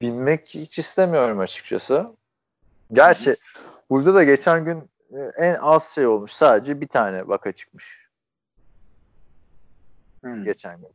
binmek 0.00 0.48
hiç 0.48 0.78
istemiyorum 0.78 1.38
açıkçası. 1.38 2.16
Gerçi 2.92 3.36
burada 3.90 4.14
da 4.14 4.24
geçen 4.24 4.64
gün 4.64 4.90
e, 5.10 5.18
en 5.36 5.54
az 5.54 5.88
şey 5.88 6.06
olmuş. 6.06 6.32
Sadece 6.32 6.80
bir 6.80 6.88
tane 6.88 7.28
vaka 7.28 7.52
çıkmış 7.52 8.08
Hmm. 10.20 10.44
geçen 10.44 10.80
gün. 10.80 10.88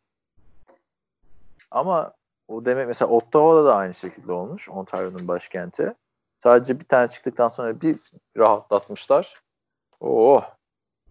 Ama 1.72 2.14
o 2.48 2.66
demek 2.66 2.88
mesela 2.88 3.10
Ottawa'da 3.10 3.66
da 3.66 3.76
aynı 3.76 3.94
şekilde 3.94 4.32
olmuş. 4.32 4.70
Ontario'nun 4.70 5.28
başkenti. 5.28 5.94
Sadece 6.38 6.80
bir 6.80 6.86
tane 6.86 7.08
çıktıktan 7.08 7.48
sonra 7.48 7.82
bir 7.82 8.00
rahatlatmışlar. 8.38 9.42
Oo. 10.00 10.42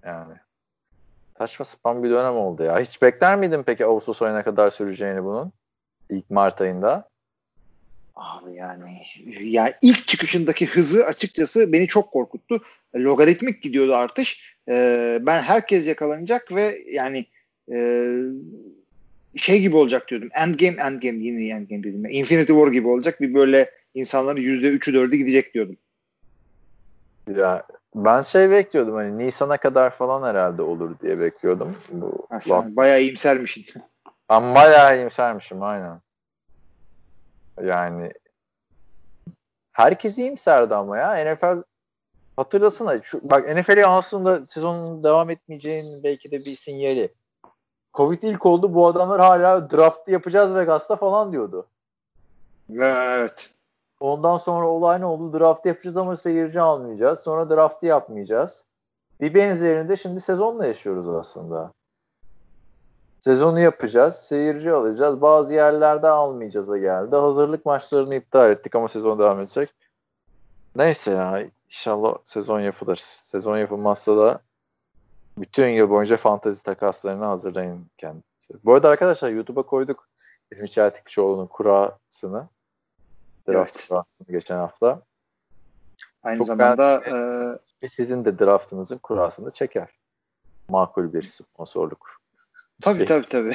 Yani. 0.05 0.35
Saçma 1.38 1.64
sapan 1.64 2.02
bir 2.02 2.11
dönem 2.11 2.37
oldu 2.37 2.62
ya. 2.62 2.79
Hiç 2.79 3.02
bekler 3.02 3.37
miydin 3.38 3.62
peki 3.62 3.87
Ağustos 3.87 4.22
ayına 4.22 4.44
kadar 4.44 4.70
süreceğini 4.70 5.24
bunun? 5.24 5.52
İlk 6.11 6.31
Mart 6.31 6.61
ayında. 6.61 7.09
Abi 8.14 8.55
yani 8.55 9.03
yani 9.40 9.75
ilk 9.83 10.09
çıkışındaki 10.09 10.66
hızı 10.66 11.07
açıkçası 11.07 11.73
beni 11.73 11.87
çok 11.87 12.12
korkuttu. 12.12 12.62
Logaritmik 12.95 13.62
gidiyordu 13.62 13.95
artış. 13.95 14.57
Ee, 14.69 15.19
ben 15.23 15.40
herkes 15.40 15.88
yakalanacak 15.88 16.55
ve 16.55 16.79
yani 16.90 17.27
e, 17.73 18.09
şey 19.37 19.61
gibi 19.61 19.77
olacak 19.77 20.09
diyordum. 20.09 20.29
Endgame, 20.35 20.83
Endgame 20.83 21.19
yine 21.19 21.49
Endgame 21.49 21.83
dedim. 21.83 22.07
Infinity 22.07 22.53
War 22.53 22.73
gibi 22.73 22.88
olacak. 22.88 23.21
Bir 23.21 23.35
böyle 23.35 23.71
insanların 23.95 24.40
yüzde 24.40 24.69
üçü 24.69 24.95
dördü 24.95 25.16
gidecek 25.16 25.55
diyordum. 25.55 25.77
Ya 27.37 27.66
ben 27.95 28.23
şey 28.23 28.51
bekliyordum 28.51 28.95
hani 28.95 29.19
Nisan'a 29.19 29.57
kadar 29.57 29.90
falan 29.90 30.29
herhalde 30.29 30.62
olur 30.62 30.99
diye 31.03 31.21
bekliyordum. 31.21 31.77
Bu 31.90 32.27
Ha, 32.31 32.40
sen 32.40 32.77
bayağı 32.77 33.03
iyimsermişsin. 33.03 33.64
Ben 34.30 34.54
bayağı 34.54 34.96
iyimsermişim 34.96 35.62
aynen. 35.62 36.00
Yani 37.62 38.12
herkes 39.72 40.18
iyimserdi 40.18 40.74
ama 40.74 40.98
ya. 40.98 41.34
NFL 41.34 41.62
hatırlasana. 42.36 43.02
Şu, 43.02 43.30
bak 43.30 43.56
NFL'e 43.56 43.86
aslında 43.86 44.46
sezonun 44.46 45.04
devam 45.04 45.30
etmeyeceğinin 45.30 46.02
belki 46.02 46.30
de 46.30 46.40
bir 46.40 46.54
sinyali. 46.54 47.14
Covid 47.94 48.22
ilk 48.22 48.46
oldu. 48.46 48.74
Bu 48.74 48.86
adamlar 48.86 49.20
hala 49.20 49.70
draftı 49.70 50.12
yapacağız 50.12 50.54
Vegas'ta 50.54 50.96
falan 50.96 51.32
diyordu. 51.32 51.66
Evet. 52.70 53.50
Ondan 54.00 54.36
sonra 54.36 54.66
olay 54.66 55.00
ne 55.00 55.04
oldu? 55.04 55.38
Draft 55.38 55.66
yapacağız 55.66 55.96
ama 55.96 56.16
seyirci 56.16 56.60
almayacağız. 56.60 57.20
Sonra 57.20 57.50
draftı 57.50 57.86
yapmayacağız. 57.86 58.66
Bir 59.20 59.34
benzerini 59.34 59.88
de 59.88 59.96
şimdi 59.96 60.20
sezonla 60.20 60.66
yaşıyoruz 60.66 61.08
aslında. 61.08 61.72
Sezonu 63.26 63.60
yapacağız. 63.60 64.16
Seyirci 64.16 64.72
alacağız. 64.72 65.20
Bazı 65.20 65.54
yerlerde 65.54 66.08
almayacağız'a 66.08 66.78
geldi. 66.78 67.16
Hazırlık 67.16 67.66
maçlarını 67.66 68.14
iptal 68.14 68.50
ettik 68.50 68.74
ama 68.74 68.88
sezon 68.88 69.18
devam 69.18 69.40
edecek. 69.40 69.74
Neyse 70.76 71.10
ya 71.10 71.46
inşallah 71.66 72.14
sezon 72.24 72.60
yapılır. 72.60 72.96
Sezon 73.04 73.58
yapılmazsa 73.58 74.16
da 74.16 74.40
bütün 75.38 75.68
yıl 75.68 75.90
boyunca 75.90 76.16
fantezi 76.16 76.62
takaslarını 76.62 77.24
hazırlayın 77.24 77.86
kendisi. 77.98 78.54
Bu 78.64 78.74
arada 78.74 78.88
arkadaşlar 78.88 79.30
YouTube'a 79.30 79.62
koyduk 79.62 80.08
İlmi 80.52 80.70
Çeltikçioğlu'nun 80.70 81.46
kurasını. 81.46 82.48
Draft 83.48 83.88
Evet. 83.92 84.02
geçen 84.30 84.56
hafta. 84.56 85.02
Aynı 86.22 86.38
Çok 86.38 86.46
zamanda 86.46 87.02
ben- 87.06 87.58
e, 87.82 87.88
sizin 87.88 88.24
de 88.24 88.38
draftınızın 88.38 88.98
kurasını 88.98 89.50
çeker. 89.50 89.98
Makul 90.68 91.12
bir 91.12 91.22
sponsorluk. 91.22 92.25
Tabii 92.80 92.96
Şey, 92.96 93.06
tabii 93.06 93.26
tabii. 93.28 93.54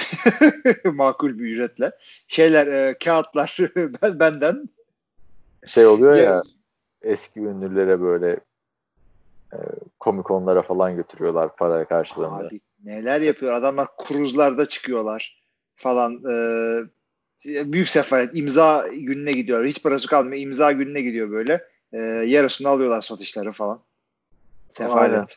Makul 0.96 1.40
bir 1.40 1.46
ücretle. 1.46 1.92
Şeyler, 2.28 2.68
e, 2.68 2.98
kağıtlar 2.98 3.58
ben- 3.76 4.20
benden. 4.20 4.70
Şey 5.68 5.88
oluyor 5.88 6.16
ya, 6.16 6.24
Ya- 6.24 6.44
eski 7.02 7.40
ünlülere 7.40 8.02
böyle 8.02 8.40
e, 9.54 9.58
komikonlara 10.00 10.62
falan 10.62 10.96
götürüyorlar 10.96 11.56
para 11.56 11.86
karşılığında. 11.86 12.36
Abi 12.48 12.62
neler 12.84 13.22
yapıyor? 13.22 13.54
Adamlar 13.54 13.88
kruzlarda 13.98 14.66
çıkıyorlar 14.66 15.44
falan. 15.76 16.24
E, 16.32 16.44
büyük 17.46 17.88
sefalet. 17.88 18.38
imza 18.38 18.88
gününe 18.92 19.32
gidiyor. 19.32 19.66
Hiç 19.66 19.84
parası 19.84 20.08
kalmıyor. 20.08 20.42
imza 20.42 20.72
gününe 20.72 21.02
gidiyor 21.02 21.32
böyle. 21.32 21.68
E, 21.94 21.98
yarısını 22.08 22.70
alıyorlar 22.70 23.02
satışları 23.02 23.52
falan. 23.52 23.84
Sefalet. 24.72 25.12
Aynen. 25.14 25.28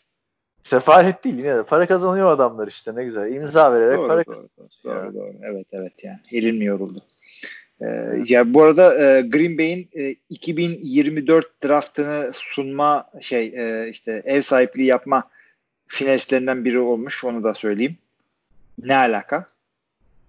Sefalet 0.64 1.24
değil 1.24 1.36
yine 1.38 1.56
de 1.56 1.62
para 1.62 1.86
kazanıyor 1.86 2.30
adamlar 2.30 2.68
işte 2.68 2.94
ne 2.94 3.04
güzel. 3.04 3.32
İmza 3.32 3.72
vererek 3.72 3.98
Doğru, 3.98 4.06
para 4.08 4.24
doğru, 4.26 4.34
kazanıyor. 4.56 5.04
doğru, 5.04 5.14
doğru. 5.14 5.32
Evet 5.42 5.66
evet 5.72 5.92
yani. 6.04 6.18
Elim 6.32 6.56
mi 6.56 6.64
yoruldu? 6.64 7.02
Ee, 7.80 7.86
ya 8.28 8.54
bu 8.54 8.62
arada 8.62 8.94
e, 9.02 9.20
Green 9.20 9.58
Bay'in 9.58 9.88
e, 9.96 10.14
2024 10.30 11.64
draftını 11.64 12.30
sunma 12.32 13.10
şey 13.20 13.46
e, 13.56 13.88
işte 13.90 14.22
ev 14.24 14.40
sahipliği 14.42 14.84
yapma 14.86 15.24
finalistlerinden 15.86 16.64
biri 16.64 16.78
olmuş. 16.78 17.24
Onu 17.24 17.44
da 17.44 17.54
söyleyeyim. 17.54 17.96
Ne 18.82 18.96
alaka? 18.96 19.46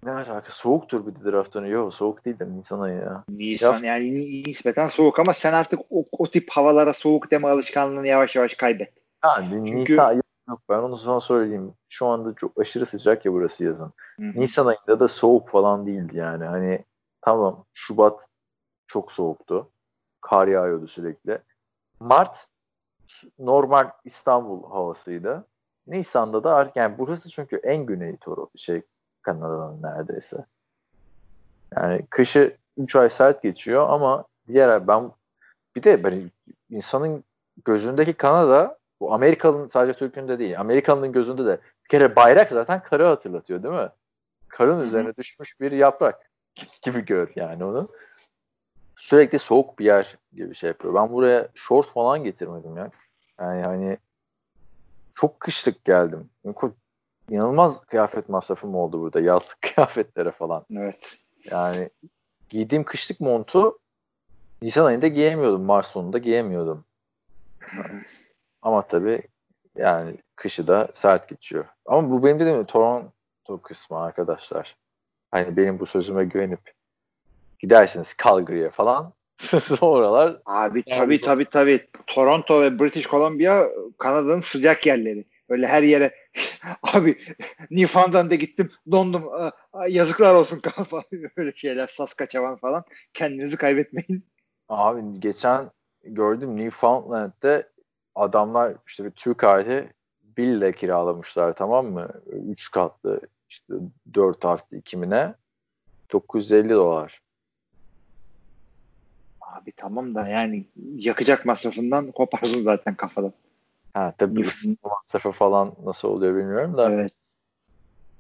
Ne 0.03 0.11
alaka? 0.11 0.49
Soğuktur 0.51 1.07
bir 1.07 1.15
de 1.25 1.31
draftını. 1.31 1.67
Yok 1.67 1.93
soğuk 1.93 2.25
değil 2.25 2.39
de 2.39 2.45
Nisan 2.57 2.79
ayı 2.79 2.95
ya. 2.95 3.23
Nisan 3.29 3.83
yani 3.83 4.43
nispeten 4.43 4.87
soğuk 4.87 5.19
ama 5.19 5.33
sen 5.33 5.53
artık 5.53 5.79
o, 5.89 6.05
o 6.11 6.27
tip 6.27 6.49
havalara 6.49 6.93
soğuk 6.93 7.31
deme 7.31 7.47
alışkanlığını 7.47 8.07
yavaş 8.07 8.35
yavaş 8.35 8.53
kaybet. 8.53 8.89
Yani 9.23 9.47
Çünkü- 9.69 9.93
Nisan 9.93 10.05
ayı 10.07 10.21
yok 10.49 10.61
ben 10.69 10.77
onu 10.79 10.97
sana 10.97 11.19
söyleyeyim. 11.19 11.73
Şu 11.89 12.07
anda 12.07 12.35
çok 12.35 12.59
aşırı 12.59 12.85
sıcak 12.85 13.25
ya 13.25 13.33
burası 13.33 13.63
yazın. 13.63 13.93
Hı 14.19 14.25
hı. 14.25 14.39
Nisan 14.39 14.65
ayında 14.65 14.99
da 14.99 15.07
soğuk 15.07 15.49
falan 15.49 15.85
değildi 15.85 16.17
yani. 16.17 16.45
Hani 16.45 16.85
tamam 17.21 17.65
Şubat 17.73 18.27
çok 18.87 19.11
soğuktu. 19.11 19.69
Kar 20.21 20.47
yağıyordu 20.47 20.87
sürekli. 20.87 21.39
Mart 21.99 22.47
normal 23.39 23.91
İstanbul 24.05 24.69
havasıydı. 24.69 25.45
Nisan'da 25.87 26.43
da 26.43 26.55
artık 26.55 26.75
yani 26.75 26.97
burası 26.97 27.29
çünkü 27.29 27.55
en 27.55 27.85
güney 27.85 28.17
toru 28.17 28.49
şey 28.55 28.81
Kanada'nın 29.21 29.83
neredeyse. 29.83 30.45
Yani 31.75 32.05
kışı 32.09 32.57
3 32.77 32.95
ay 32.95 33.09
sert 33.09 33.43
geçiyor 33.43 33.89
ama 33.89 34.25
diğer 34.47 34.87
ben 34.87 35.11
bir 35.75 35.83
de 35.83 36.03
böyle 36.03 36.21
insanın 36.69 37.23
gözündeki 37.65 38.13
Kanada 38.13 38.77
bu 38.99 39.13
Amerikalı'nın 39.13 39.69
sadece 39.69 39.99
Türk'ün 39.99 40.27
de 40.27 40.39
değil. 40.39 40.59
Amerikalı'nın 40.59 41.11
gözünde 41.11 41.45
de 41.45 41.59
bir 41.83 41.89
kere 41.89 42.15
bayrak 42.15 42.51
zaten 42.51 42.83
karı 42.83 43.05
hatırlatıyor 43.05 43.63
değil 43.63 43.73
mi? 43.73 43.89
Karın 44.47 44.79
hı. 44.79 44.83
üzerine 44.83 45.15
düşmüş 45.15 45.59
bir 45.59 45.71
yaprak 45.71 46.31
gibi 46.81 47.05
gör 47.05 47.31
yani 47.35 47.63
onu. 47.63 47.87
Sürekli 48.95 49.39
soğuk 49.39 49.79
bir 49.79 49.85
yer 49.85 50.17
gibi 50.33 50.55
şey 50.55 50.67
yapıyor. 50.67 50.93
Ben 50.93 51.13
buraya 51.13 51.49
short 51.55 51.93
falan 51.93 52.23
getirmedim 52.23 52.77
ya. 52.77 52.89
Yani 53.39 53.61
hani 53.61 53.97
çok 55.15 55.39
kışlık 55.39 55.85
geldim. 55.85 56.29
İnanılmaz 57.29 57.85
kıyafet 57.85 58.29
masrafım 58.29 58.75
oldu 58.75 59.01
burada. 59.01 59.19
Yazlık 59.19 59.61
kıyafetlere 59.75 60.31
falan. 60.31 60.65
Evet. 60.71 61.17
Yani 61.51 61.89
giydiğim 62.49 62.83
kışlık 62.83 63.19
montu 63.19 63.79
Nisan 64.61 64.85
ayında 64.85 65.07
giyemiyordum. 65.07 65.61
Mart 65.61 65.85
sonunda 65.85 66.17
giyemiyordum. 66.17 66.85
Ama 68.65 68.81
tabii 68.81 69.21
yani 69.77 70.17
kışı 70.35 70.67
da 70.67 70.87
sert 70.93 71.29
geçiyor. 71.29 71.65
Ama 71.85 72.11
bu 72.11 72.23
benim 72.23 72.39
dediğim 72.39 72.65
Toronto 72.65 73.61
kısmı 73.63 73.99
arkadaşlar. 73.99 74.75
Hani 75.31 75.57
benim 75.57 75.79
bu 75.79 75.85
sözüme 75.85 76.25
güvenip 76.25 76.73
gidersiniz 77.59 78.15
Calgary'e 78.23 78.69
falan. 78.69 79.13
Oralar 79.81 80.41
Abi 80.45 80.83
tabii 80.83 81.21
tabii 81.21 81.49
tabii. 81.49 81.87
Toronto 82.07 82.61
ve 82.61 82.79
British 82.79 83.07
Columbia 83.07 83.67
Kanada'nın 83.97 84.39
sıcak 84.39 84.85
yerleri. 84.85 85.25
Öyle 85.49 85.67
her 85.67 85.83
yere 85.83 86.15
abi 86.93 87.17
Newfoundland'e 87.71 88.35
gittim 88.35 88.71
dondum 88.91 89.29
yazıklar 89.87 90.35
olsun 90.35 90.61
falan 90.89 91.03
öyle 91.37 91.53
şeyler 91.55 91.87
Saskatchewan 91.87 92.55
falan 92.55 92.83
kendinizi 93.13 93.57
kaybetmeyin. 93.57 94.25
Abi 94.69 95.19
geçen 95.19 95.71
gördüm 96.03 96.57
Newfoundland'de 96.57 97.74
adamlar 98.15 98.75
işte 98.87 99.05
bir 99.05 99.11
Türk 99.11 99.43
aile 99.43 99.93
villa 100.37 100.71
kiralamışlar 100.71 101.55
tamam 101.55 101.85
mı? 101.85 102.09
3 102.25 102.71
katlı 102.71 103.21
işte 103.49 103.73
4 104.13 104.45
artı 104.45 104.75
2'mine 104.75 105.33
950 106.11 106.69
dolar. 106.69 107.21
Abi 109.41 109.71
tamam 109.71 110.15
da 110.15 110.27
yani 110.27 110.65
yakacak 110.95 111.45
masrafından 111.45 112.11
koparsın 112.11 112.63
zaten 112.63 112.95
kafadan. 112.95 113.33
Ha 113.93 114.13
tabii 114.17 114.43
ısınma 114.43 114.77
masrafı 114.83 115.31
falan 115.31 115.75
nasıl 115.83 116.09
oluyor 116.09 116.35
bilmiyorum 116.35 116.77
da. 116.77 116.91
Evet. 116.91 117.11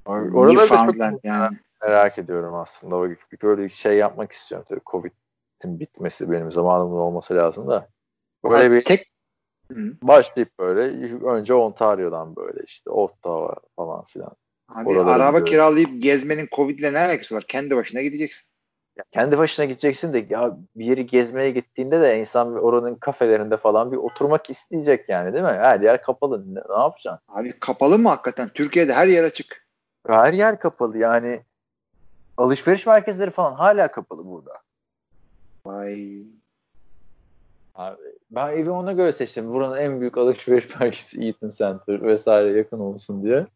Or- 0.05 0.33
Oraları 0.33 0.69
da 0.69 0.85
çok 0.85 1.23
yani. 1.23 1.57
merak 1.81 2.17
ediyorum 2.17 2.55
aslında. 2.55 2.95
O 2.95 3.09
bir 3.09 3.17
böyle 3.43 3.69
şey 3.69 3.97
yapmak 3.97 4.31
istiyorum 4.31 4.65
tabii. 4.69 4.81
Covid'in 4.85 5.79
bitmesi 5.79 6.31
benim 6.31 6.51
zamanımda 6.51 6.95
olması 6.95 7.35
lazım 7.35 7.67
da. 7.67 7.89
Böyle 8.43 8.71
bir 8.71 8.83
tek 8.83 9.14
Hı. 9.71 9.93
başlayıp 10.01 10.59
böyle 10.59 10.81
önce 11.25 11.53
Ontario'dan 11.53 12.35
böyle 12.35 12.63
işte 12.67 12.89
Ottawa 12.89 13.55
falan 13.75 14.03
filan. 14.03 14.31
Abi 14.69 14.89
Oraları 14.89 15.09
araba 15.09 15.27
biliyorum. 15.27 15.45
kiralayıp 15.45 16.03
gezmenin 16.03 16.47
Covid'le 16.55 16.93
ne 16.93 16.99
alakası 16.99 17.35
var? 17.35 17.43
Kendi 17.47 17.75
başına 17.75 18.01
gideceksin. 18.01 18.51
Ya 18.97 19.03
kendi 19.11 19.37
başına 19.37 19.65
gideceksin 19.65 20.13
de 20.13 20.25
ya 20.29 20.57
bir 20.75 20.85
yeri 20.85 21.05
gezmeye 21.05 21.51
gittiğinde 21.51 22.01
de 22.01 22.19
insan 22.19 22.55
oranın 22.55 22.95
kafelerinde 22.95 23.57
falan 23.57 23.91
bir 23.91 23.97
oturmak 23.97 24.49
isteyecek 24.49 25.09
yani 25.09 25.33
değil 25.33 25.43
mi? 25.43 25.49
Her 25.49 25.79
yer 25.79 26.01
kapalı. 26.01 26.55
Ne, 26.55 26.59
ne 26.69 26.81
yapacaksın? 26.81 27.25
Abi 27.27 27.59
kapalı 27.59 27.99
mı 27.99 28.09
hakikaten? 28.09 28.49
Türkiye'de 28.49 28.93
her 28.93 29.07
yer 29.07 29.23
açık. 29.23 29.67
Her 30.07 30.33
yer 30.33 30.59
kapalı 30.59 30.97
yani. 30.97 31.43
Alışveriş 32.37 32.85
merkezleri 32.85 33.31
falan 33.31 33.53
hala 33.53 33.91
kapalı 33.91 34.25
burada. 34.25 34.61
Vay. 35.65 36.23
Ben 38.31 38.47
evi 38.47 38.69
ona 38.69 38.91
göre 38.93 39.13
seçtim. 39.13 39.53
Buranın 39.53 39.77
en 39.77 39.99
büyük 39.99 40.17
alışveriş 40.17 40.75
merkezi 40.79 41.25
Eaton 41.25 41.49
Center 41.49 42.01
vesaire 42.01 42.57
yakın 42.57 42.79
olsun 42.79 43.23
diye. 43.23 43.47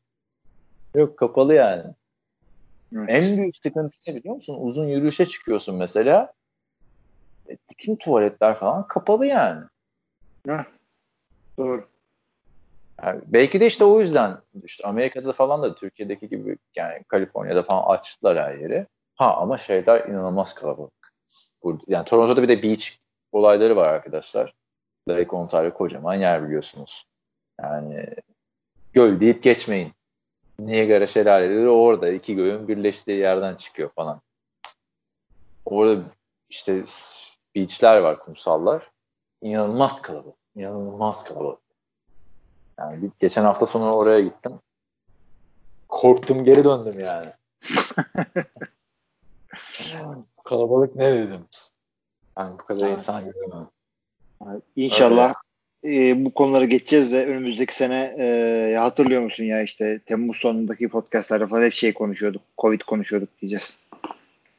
Yok 0.96 1.18
kapalı 1.18 1.54
yani. 1.54 1.84
Evet. 2.96 3.10
En 3.10 3.38
büyük 3.38 3.56
sıkıntı 3.58 3.98
ne 4.08 4.16
biliyor 4.16 4.36
musun? 4.36 4.58
Uzun 4.60 4.88
yürüyüşe 4.88 5.26
çıkıyorsun 5.26 5.76
mesela. 5.76 6.34
E, 7.50 7.58
Bütün 7.70 7.96
tuvaletler 7.96 8.56
falan 8.56 8.88
kapalı 8.88 9.26
yani. 9.26 9.64
Heh. 10.48 10.64
Doğru. 11.58 11.86
Yani 13.04 13.22
belki 13.28 13.60
de 13.60 13.66
işte 13.66 13.84
o 13.84 14.00
yüzden 14.00 14.38
işte 14.64 14.88
Amerika'da 14.88 15.34
falan 15.34 15.62
da 15.62 15.76
Türkiye'deki 15.76 16.30
gibi 16.30 16.58
yani 16.76 17.04
Kaliforniya'da 17.08 17.64
falan 17.64 17.96
açtılar 17.96 18.38
her 18.38 18.56
yeri. 18.58 18.88
Ha 19.16 19.38
ama 19.38 19.58
şeyler 19.58 20.06
inanılmaz 20.06 20.54
kalabalık. 20.56 21.14
Burada, 21.64 21.84
yani 21.88 22.06
Toronto'da 22.06 22.44
bir 22.44 22.48
de 22.48 22.64
beach 22.64 22.88
olayları 23.32 23.76
var 23.76 23.88
arkadaşlar. 23.88 24.54
Lake 25.18 25.36
Ontario 25.36 25.74
kocaman 25.74 26.14
yer 26.14 26.48
biliyorsunuz. 26.48 27.06
Yani 27.62 28.06
göl 28.94 29.20
deyip 29.20 29.44
geçmeyin. 29.44 29.94
Niagara 30.60 31.08
şelaleleri 31.08 31.70
orada. 31.70 32.10
iki 32.10 32.36
gölün 32.36 32.68
birleştiği 32.68 33.18
yerden 33.18 33.56
çıkıyor 33.56 33.90
falan. 33.90 34.22
Orada 35.66 36.04
işte 36.50 36.84
beachler 37.56 37.98
var, 37.98 38.20
kumsallar. 38.20 38.92
İnanılmaz 39.42 40.02
kalabalık. 40.02 40.36
İnanılmaz 40.56 41.24
kalabalık. 41.24 41.60
Yani 42.80 43.02
bir, 43.02 43.12
geçen 43.20 43.44
hafta 43.44 43.66
sonu 43.66 43.94
oraya 43.94 44.20
gittim. 44.20 44.60
Korktum 45.90 46.44
geri 46.44 46.64
döndüm 46.64 47.00
yani. 47.00 47.34
Kalabalık 50.44 50.96
ne 50.96 51.14
dedim. 51.14 51.48
Ben 52.38 52.54
bu 52.54 52.58
kadar 52.58 52.90
insan 52.90 53.26
göremem. 53.26 53.70
İnşallah 54.76 55.34
e, 55.84 56.26
bu 56.26 56.34
konuları 56.34 56.66
geçeceğiz 56.66 57.12
de 57.12 57.26
önümüzdeki 57.26 57.76
sene 57.76 58.16
e, 58.20 58.76
hatırlıyor 58.80 59.22
musun 59.22 59.44
ya 59.44 59.62
işte 59.62 60.00
Temmuz 60.06 60.38
sonundaki 60.38 60.90
podcastlarda 60.90 61.48
falan 61.48 61.64
hep 61.64 61.74
şey 61.74 61.94
konuşuyorduk. 61.94 62.42
Covid 62.58 62.82
konuşuyorduk 62.82 63.30
diyeceğiz. 63.42 63.80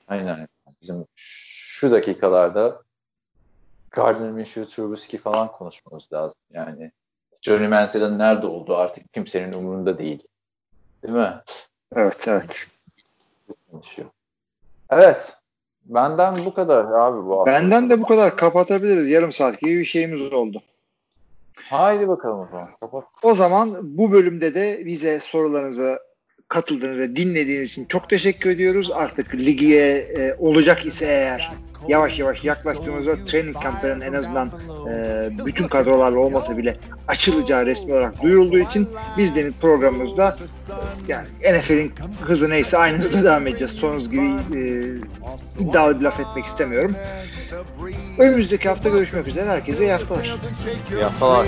Aynen. 0.09 0.49
Bizim 0.83 1.07
şu 1.17 1.91
dakikalarda 1.91 2.83
Gardner 3.91 4.31
Minshew, 4.31 4.65
Trubisky 4.65 5.23
falan 5.23 5.53
konuşmamız 5.53 6.13
lazım. 6.13 6.41
Yani 6.53 6.93
Johnny 7.43 7.69
Manziel'in 7.69 8.19
nerede 8.19 8.47
olduğu 8.47 8.77
artık 8.77 9.13
kimsenin 9.13 9.53
umurunda 9.53 9.99
değil. 9.99 10.23
Değil 11.03 11.15
mi? 11.15 11.41
Evet, 11.97 12.29
evet. 12.29 12.71
Konuşuyor. 13.71 14.09
Evet. 14.91 15.40
Benden 15.95 16.35
bu 16.45 16.55
kadar 16.55 16.85
abi 16.85 17.27
bu 17.27 17.39
hafta. 17.39 17.53
Benden 17.53 17.91
de 17.91 18.01
bu 18.01 18.05
kadar 18.05 18.37
kapatabiliriz. 18.37 19.11
Yarım 19.11 19.33
saat 19.33 19.61
gibi 19.61 19.79
bir 19.79 19.85
şeyimiz 19.85 20.33
oldu. 20.33 20.63
Haydi 21.71 22.09
bakalım 22.09 22.41
o 22.41 22.47
zaman. 22.51 22.69
Kapat. 22.81 23.05
O 23.23 23.35
zaman 23.35 23.77
bu 23.83 24.13
bölümde 24.13 24.55
de 24.55 24.83
bize 24.87 25.21
sorularınıza 25.21 25.99
katıldığınız 26.51 26.99
ve 26.99 27.17
dinlediğiniz 27.17 27.71
için 27.71 27.85
çok 27.85 28.11
teşekkür 28.11 28.51
ediyoruz. 28.51 28.91
Artık 28.95 29.35
ligiye 29.35 29.97
e, 29.97 30.35
olacak 30.39 30.87
ise 30.87 31.07
eğer 31.07 31.53
yavaş 31.89 32.19
yavaş 32.19 32.45
yaklaştığımızda 32.45 33.25
training 33.25 33.63
kampların 33.63 34.01
en 34.01 34.13
azından 34.13 34.51
e, 34.91 35.47
bütün 35.47 35.69
kadrolarla 35.69 36.19
olmasa 36.19 36.57
bile 36.57 36.77
açılacağı 37.09 37.67
resmi 37.67 37.93
olarak 37.93 38.23
duyurulduğu 38.23 38.59
için 38.59 38.89
biz 39.19 39.35
de 39.35 39.51
programımızda 39.61 40.37
yani 41.09 41.27
NFL'in 41.53 41.93
hızı 42.21 42.51
neyse 42.51 42.79
aynı 42.79 42.97
hızla 42.97 43.25
devam 43.25 43.47
edeceğiz. 43.47 43.73
Sonuz 43.73 44.11
gibi 44.11 44.27
e, 44.55 44.61
iddialı 45.59 46.01
bir 46.01 46.05
laf 46.05 46.21
etmek 46.21 46.47
istemiyorum. 46.47 46.95
Önümüzdeki 48.19 48.69
hafta 48.69 48.89
görüşmek 48.89 49.29
üzere. 49.29 49.49
Herkese 49.49 49.85
iyi 49.85 49.93
haftalar. 49.93 50.39
İyi 50.93 51.03
haftalar. 51.03 51.47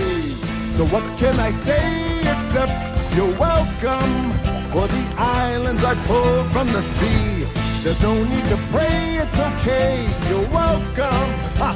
So 0.77 0.85
what 0.85 1.03
can 1.21 1.49
I 1.49 1.53
say 1.53 1.77
except 2.21 2.73
you're 3.17 3.31
welcome? 3.31 4.52
for 4.73 4.89
the 4.89 5.15
islands 5.19 5.85
are 5.85 5.95
pulled 6.07 6.51
from 6.53 6.67
the 6.69 6.83
sea. 6.83 7.45
There's 7.83 8.01
no 8.03 8.15
need 8.15 8.45
to 8.47 8.57
pray, 8.73 9.19
it's 9.23 9.39
okay, 9.39 10.09
you're 10.29 10.49
welcome. 10.49 11.31
Ha, 11.61 11.71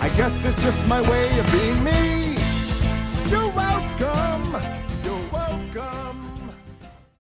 I 0.00 0.08
guess 0.16 0.44
it's 0.44 0.60
just 0.62 0.84
my 0.88 1.00
way 1.02 1.38
of 1.38 1.46
being 1.52 1.84
me. 1.84 2.36
You're 3.30 3.50
welcome. 3.50 4.81